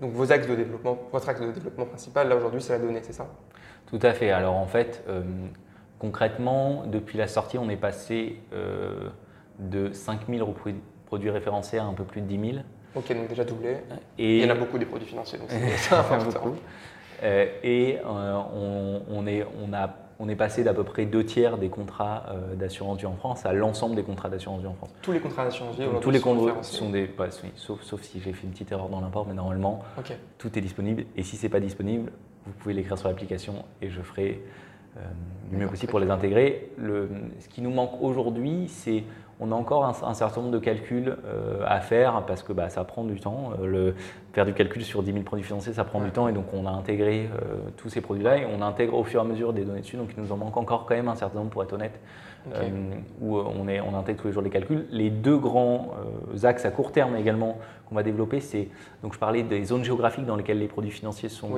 [0.00, 3.00] Donc vos axes de développement, votre axe de développement principal, là aujourd'hui, c'est la donnée,
[3.02, 3.26] c'est ça?
[3.86, 4.30] Tout à fait.
[4.30, 5.04] Alors en fait,
[5.98, 8.40] concrètement, depuis la sortie, on est passé
[9.58, 10.42] de 5000
[11.06, 12.64] produits référencés à un peu plus de 10 000.
[12.94, 13.76] Ok, donc déjà doublé.
[14.18, 16.54] Et il y en a beaucoup des produits financiers, donc c'est important.
[17.22, 21.58] Euh, et euh, on, est, on, a, on est passé d'à peu près deux tiers
[21.58, 24.90] des contrats euh, d'assurance vie en France à l'ensemble des contrats d'assurance vie en France.
[25.02, 27.10] Tous les contrats d'assurance vie Tous les contrats sont des.
[27.56, 29.82] sauf, sauf si j'ai fait une petite erreur dans l'import, mais normalement,
[30.38, 31.04] tout est disponible.
[31.16, 32.12] Et si ce n'est pas disponible,
[32.46, 34.42] vous pouvez l'écrire sur l'application et je ferai
[35.50, 36.70] du mieux possible pour les intégrer.
[36.78, 39.04] Le, ce qui nous manque aujourd'hui, c'est
[39.38, 42.84] on a encore un, certain nombre de calculs euh, à faire parce que bah, ça
[42.84, 43.52] prend du temps.
[43.60, 43.94] Euh, le,
[44.32, 46.66] faire du calcul sur 10 000 produits financiers, ça prend du temps et donc on
[46.66, 49.64] a intégré euh, tous ces produits-là et on intègre au fur et à mesure des
[49.64, 49.96] données dessus.
[49.96, 51.98] Donc il nous en manque encore quand même un certain nombre pour être honnête.
[52.54, 52.68] Euh,
[53.20, 54.86] où euh, on, est, on intègre tous les jours les calculs.
[54.90, 55.94] Les deux grands
[56.32, 58.68] euh, axes à court terme également qu'on va développer, c'est
[59.02, 61.50] donc je parlais des zones géographiques dans lesquelles les produits financiers sont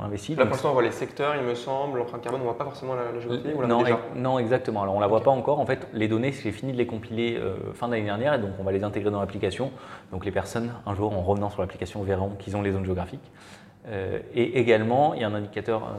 [0.00, 0.36] investis.
[0.36, 2.58] Là, pour l'instant, on voit les secteurs, il me semble, l'empreinte carbone, on ne voit
[2.58, 3.56] pas forcément la, géographie.
[3.66, 3.82] non,
[4.14, 4.82] non, exactement.
[4.82, 5.58] Alors, on ne la voit pas encore.
[5.58, 7.40] En fait, les données, j'ai fini de les compiler
[7.72, 9.70] fin d'année dernière et donc on va les intégrer dans l'application.
[10.12, 13.30] Donc, les personnes, un jour, en revenant sur l'application, verront qu'ils ont les zones géographiques.
[14.34, 15.96] et également, il y a un indicateur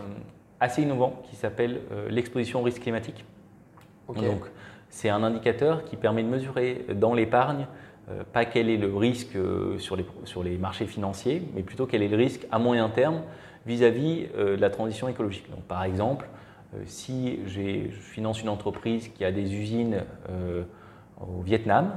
[0.60, 3.26] assez innovant qui s'appelle l'exposition au risque climatique.
[4.16, 4.44] Donc,
[4.90, 7.68] c'est un indicateur qui permet de mesurer dans l'épargne,
[8.10, 11.86] euh, pas quel est le risque euh, sur, les, sur, les, marchés financiers, mais plutôt
[11.86, 13.22] quel est le risque à moyen terme
[13.66, 15.50] vis-à-vis euh, de la transition écologique.
[15.50, 16.28] Donc, par exemple,
[16.86, 20.06] si je finance une entreprise qui a des usines
[21.20, 21.92] au Vietnam,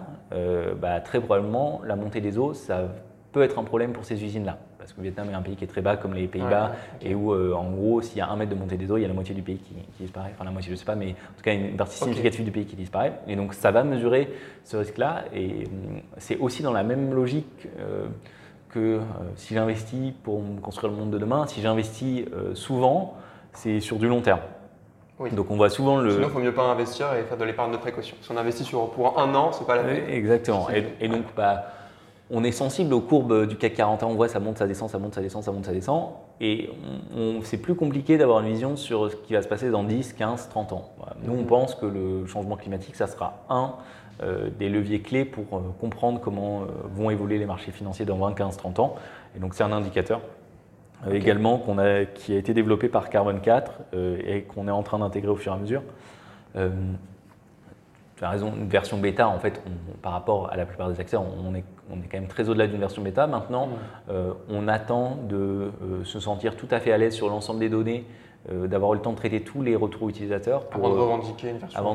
[0.80, 2.88] bah, très probablement la montée des eaux, ça
[3.30, 5.64] peut être un problème pour ces usines-là parce que le Vietnam est un pays qui
[5.64, 8.50] est très bas comme les Pays-Bas et où en gros s'il y a un mètre
[8.50, 10.30] de montée des eaux, il y a la moitié du pays qui, disparaît.
[10.34, 12.66] Enfin la moitié je sais pas, mais en tout cas une partie significative du pays
[12.66, 13.18] qui disparaît.
[13.26, 14.28] Et donc ça va mesurer
[14.64, 17.68] ce risque-là et hum, c'est aussi dans la même logique
[18.68, 19.00] que
[19.36, 22.24] si j'investis pour construire le monde de demain, si j'investis
[22.54, 23.16] souvent,
[23.52, 24.40] c'est sur du long terme.
[25.32, 26.10] Donc on voit souvent le.
[26.10, 28.16] Sinon, il faut mieux pas investir et faire de l'épargne de précaution.
[28.20, 30.08] Si on investit sur, pour un an, c'est pas la peine.
[30.10, 30.68] Exactement.
[31.00, 31.66] Et, donc, bah,
[32.30, 34.02] on est sensible aux courbes du CAC 40.
[34.02, 36.10] On voit ça monte, ça descend, ça monte, ça descend, ça monte, ça descend.
[36.40, 36.70] Et
[37.42, 40.48] c'est plus compliqué d'avoir une vision sur ce qui va se passer dans 10, 15,
[40.48, 40.90] 30 ans.
[41.22, 41.46] Nous, on mm.
[41.46, 43.74] pense que le changement climatique, ça sera un
[44.22, 48.16] euh, des leviers clés pour euh, comprendre comment euh, vont évoluer les marchés financiers dans
[48.16, 48.94] 20, 15, 30 ans.
[49.36, 50.20] Et donc, c'est un indicateur
[51.12, 54.82] également qu'on a, qui a été développé par Carbon 4 euh, et qu'on est en
[54.82, 55.82] train d'intégrer au fur et à mesure.
[58.14, 59.62] Euh, tu as raison, une version bêta, en fait,
[60.02, 62.66] par rapport à la plupart des acteurs, on est, on est quand même très au-delà
[62.66, 63.26] d'une version bêta.
[63.26, 63.68] Maintenant,
[64.10, 65.70] euh, on attend de
[66.04, 68.04] se sentir tout à fait à l'aise sur l'ensemble des données,
[68.50, 70.66] d'avoir eu le temps de traiter tous les retours utilisateurs.
[70.66, 71.94] Pour, avant de revendiquer une version avant,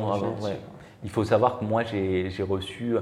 [1.03, 2.95] Il faut savoir que moi, j'ai reçu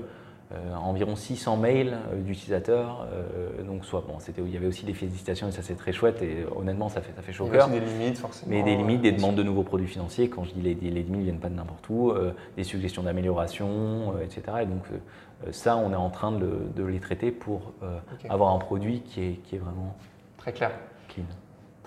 [0.53, 3.05] euh, environ 600 mails euh, d'utilisateurs.
[3.11, 5.91] Euh, donc, soit, bon, c'était, il y avait aussi des félicitations et ça c'est très
[5.91, 7.67] chouette et honnêtement ça fait, ça fait chaud au cœur.
[7.67, 8.49] des limites forcément.
[8.49, 10.29] Mais des limites, des demandes de nouveaux produits financiers.
[10.29, 12.13] Quand je dis les, les limites, ne viennent pas de n'importe où,
[12.55, 14.41] des suggestions d'amélioration, etc.
[14.61, 14.83] Et donc
[15.51, 17.73] ça, on est en train de, de les traiter pour
[18.29, 19.95] avoir un produit qui est, qui est vraiment
[20.37, 20.71] très clair.
[21.09, 21.25] Clean.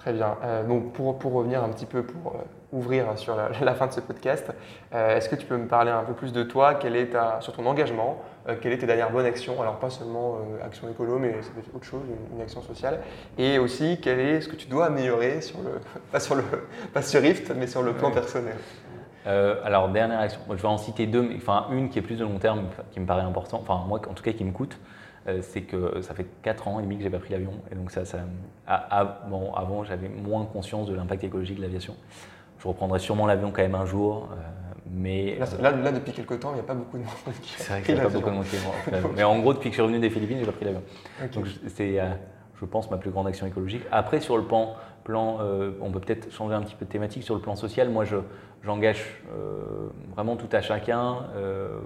[0.01, 0.36] Très bien.
[0.66, 2.34] donc pour, pour, revenir un petit peu pour
[2.72, 4.51] ouvrir sur la, fin de ce podcast,
[4.92, 6.74] est-ce que tu peux me parler un peu plus de toi?
[6.74, 9.61] Quel est ta, sur ton engagement euh, quelle est tes dernières bonnes actions?
[9.61, 12.03] Alors pas seulement euh, action écolo, mais ça peut être autre chose,
[12.34, 13.01] une, action sociale.
[13.36, 15.80] Et aussi, quel est ce que tu dois améliorer sur le,
[16.12, 16.44] pas sur le,
[16.94, 18.57] pas sur Rift, mais sur le plan personnel?
[19.26, 22.16] Euh, alors dernière action, je vais en citer deux, mais, enfin une qui est plus
[22.16, 24.78] de long terme, qui me paraît important, enfin moi en tout cas qui me coûte,
[25.43, 27.91] c'est que ça fait 4 ans et demi que j'ai pas pris l'avion, et donc
[27.91, 28.18] ça, ça
[29.28, 31.97] bon, avant j'avais moins conscience de l'impact écologique de l'aviation.
[32.59, 34.28] Je reprendrai sûrement l'avion quand même un jour.
[34.93, 37.72] Mais là, là, depuis quelques temps, il n'y a pas beaucoup de monde qui C'est
[37.72, 38.57] vrai qu'il n'y a pas beaucoup de monde qui
[39.16, 40.83] Mais en gros, depuis que je suis revenu des Philippines, j'ai pas pris l'avion.
[41.33, 42.11] Donc c'est, euh,
[42.61, 43.83] je pense, ma plus grande action écologique.
[43.93, 44.74] Après, sur le plan,
[45.05, 47.22] plan euh, on peut peut-être changer un petit peu de thématique.
[47.22, 48.16] Sur le plan social, moi, je,
[48.64, 51.26] j'engage euh, vraiment tout à chacun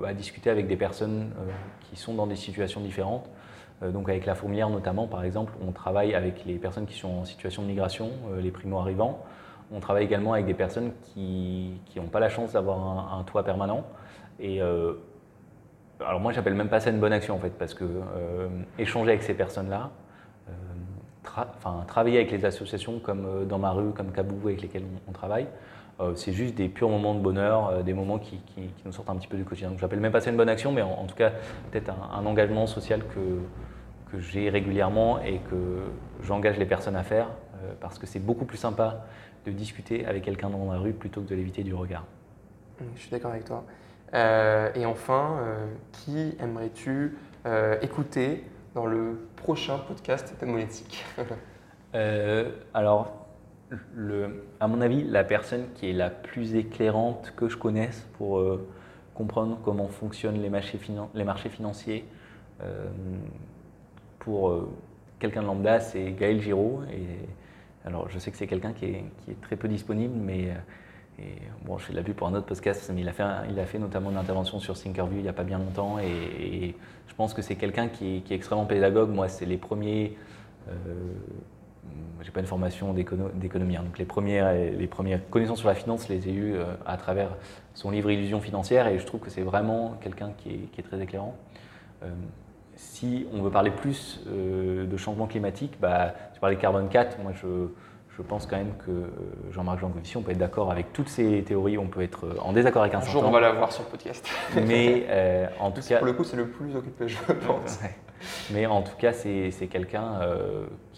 [0.04, 1.32] à discuter avec des personnes
[1.80, 3.28] qui sont dans des situations différentes.
[3.82, 7.24] donc avec la fourmilière notamment, par exemple, on travaille avec les personnes qui sont en
[7.24, 8.10] situation de migration,
[8.40, 9.24] les primo-arrivants.
[9.72, 13.84] On travaille également avec des personnes qui n'ont pas la chance d'avoir un, toit permanent.
[14.38, 14.94] Et euh,
[16.00, 18.48] alors moi, j'appelle même pas ça une bonne action en fait, parce que euh,
[18.78, 19.90] échanger avec ces personnes-là,
[20.48, 20.52] euh,
[21.56, 25.46] enfin travailler avec les associations comme dans ma rue, comme Kabou avec lesquelles on, travaille,
[26.16, 28.40] c'est juste des purs moments de bonheur, des moments qui,
[28.84, 29.70] nous sortent un petit peu du quotidien.
[29.70, 31.30] Donc j'appelle même pas ça une bonne action, mais en, tout cas
[31.70, 35.84] peut-être un, engagement social que, que j'ai régulièrement et que
[36.22, 37.28] j'engage les personnes à faire,
[37.80, 39.04] parce que c'est beaucoup plus sympa
[39.46, 42.04] de discuter avec quelqu'un dans la rue plutôt que de l'éviter du regard.
[42.94, 43.64] Je suis d'accord avec toi.
[44.14, 47.16] Euh, et enfin, euh, qui aimerais-tu
[47.46, 51.04] euh, écouter dans le prochain podcast monétique?
[52.74, 53.23] Alors,
[53.94, 58.42] le, à mon avis, la personne qui est la plus éclairante que je connaisse pour
[59.14, 60.78] comprendre comment fonctionnent les marchés,
[61.48, 62.04] financiers,
[64.18, 64.68] pour
[65.18, 66.82] quelqu'un de lambda, c'est Gaël Giraud.
[66.92, 67.26] Et
[67.86, 70.52] alors, je sais que c'est quelqu'un qui est, très peu disponible, mais
[71.18, 71.22] euh,
[71.64, 73.78] bon, je l'ai vu pour un autre podcast, mais il a fait, il a fait
[73.78, 76.74] notamment une intervention sur Thinkerview il n'y a pas bien longtemps, et,
[77.06, 79.10] je pense que c'est quelqu'un qui, est extrêmement pédagogue.
[79.10, 80.16] Moi, c'est les premiers.
[81.86, 85.74] Euh, j'ai pas une formation d'économie, hein, donc les premières, les premières connaissances sur la
[85.74, 87.30] finance, je les ai eues euh, à travers
[87.74, 91.36] son livre Illusion financière, et je trouve que c'est vraiment quelqu'un qui, est, très éclairant.
[92.02, 92.06] Euh,
[92.76, 97.18] si on veut parler plus euh, de changement climatique, bah, tu parlais de carbone 4,
[97.22, 97.68] moi je,
[98.16, 99.08] je pense quand même que euh,
[99.50, 102.82] Jean-Marc Jancovici, on peut être d'accord avec toutes ces théories, on peut être en désaccord
[102.82, 104.28] avec un, certain jour, on va l'avoir sur le podcast.
[104.66, 105.06] Mais
[105.60, 105.98] en tout cas.
[105.98, 107.80] Pour le coup, c'est le plus occupé, je pense.
[108.52, 110.20] Mais en tout cas, c'est quelqu'un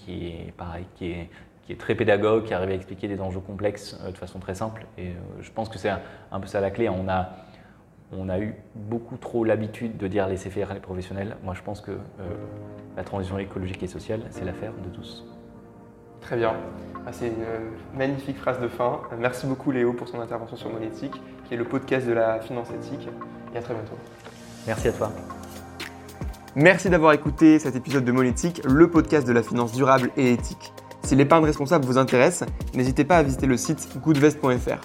[0.07, 1.29] qui est pareil, qui est,
[1.67, 4.87] qui est très pédagogue, qui arrive à expliquer des enjeux complexes de façon très simple.
[4.97, 6.01] Et je pense que c'est un,
[6.33, 6.89] un, peu ça la clé.
[6.89, 7.31] On a
[8.13, 11.37] on a eu beaucoup trop l'habitude de dire laisser faire les professionnels.
[11.43, 11.97] Moi, je pense que euh,
[12.97, 15.25] la transition écologique et sociale, c'est l'affaire de tous.
[16.21, 16.55] Très bien.
[17.07, 19.01] Ah, c'est une euh, magnifique phrase de fin.
[19.19, 21.15] Merci beaucoup Léo pour son intervention sur Monétique,
[21.47, 23.09] qui est le podcast de la finance éthique.
[23.55, 23.97] Et à très bientôt.
[24.67, 25.13] Merci à toi.
[26.59, 30.73] Merci d'avoir écouté cet épisode de Monétique, le podcast de la finance durable et éthique.
[31.03, 32.45] Si l'épargne responsable vous intéresse,
[32.75, 34.81] n'hésitez pas à visiter le site goodvest.fr.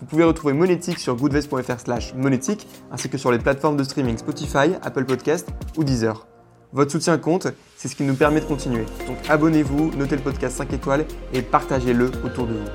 [0.00, 4.72] Vous pouvez retrouver Monétique sur goodvest.fr/slash monétique ainsi que sur les plateformes de streaming Spotify,
[4.82, 6.26] Apple Podcast ou Deezer.
[6.72, 7.46] Votre soutien compte,
[7.76, 8.84] c'est ce qui nous permet de continuer.
[9.06, 12.68] Donc abonnez-vous, notez le podcast 5 étoiles et partagez-le autour de vous.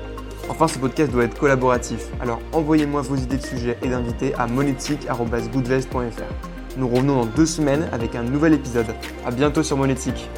[0.48, 4.46] Enfin, ce podcast doit être collaboratif, alors envoyez-moi vos idées de sujets et d'invités à
[4.46, 6.57] monétique.goodvest.fr.
[6.78, 8.86] Nous revenons dans deux semaines avec un nouvel épisode.
[9.26, 10.28] À bientôt sur Monétique.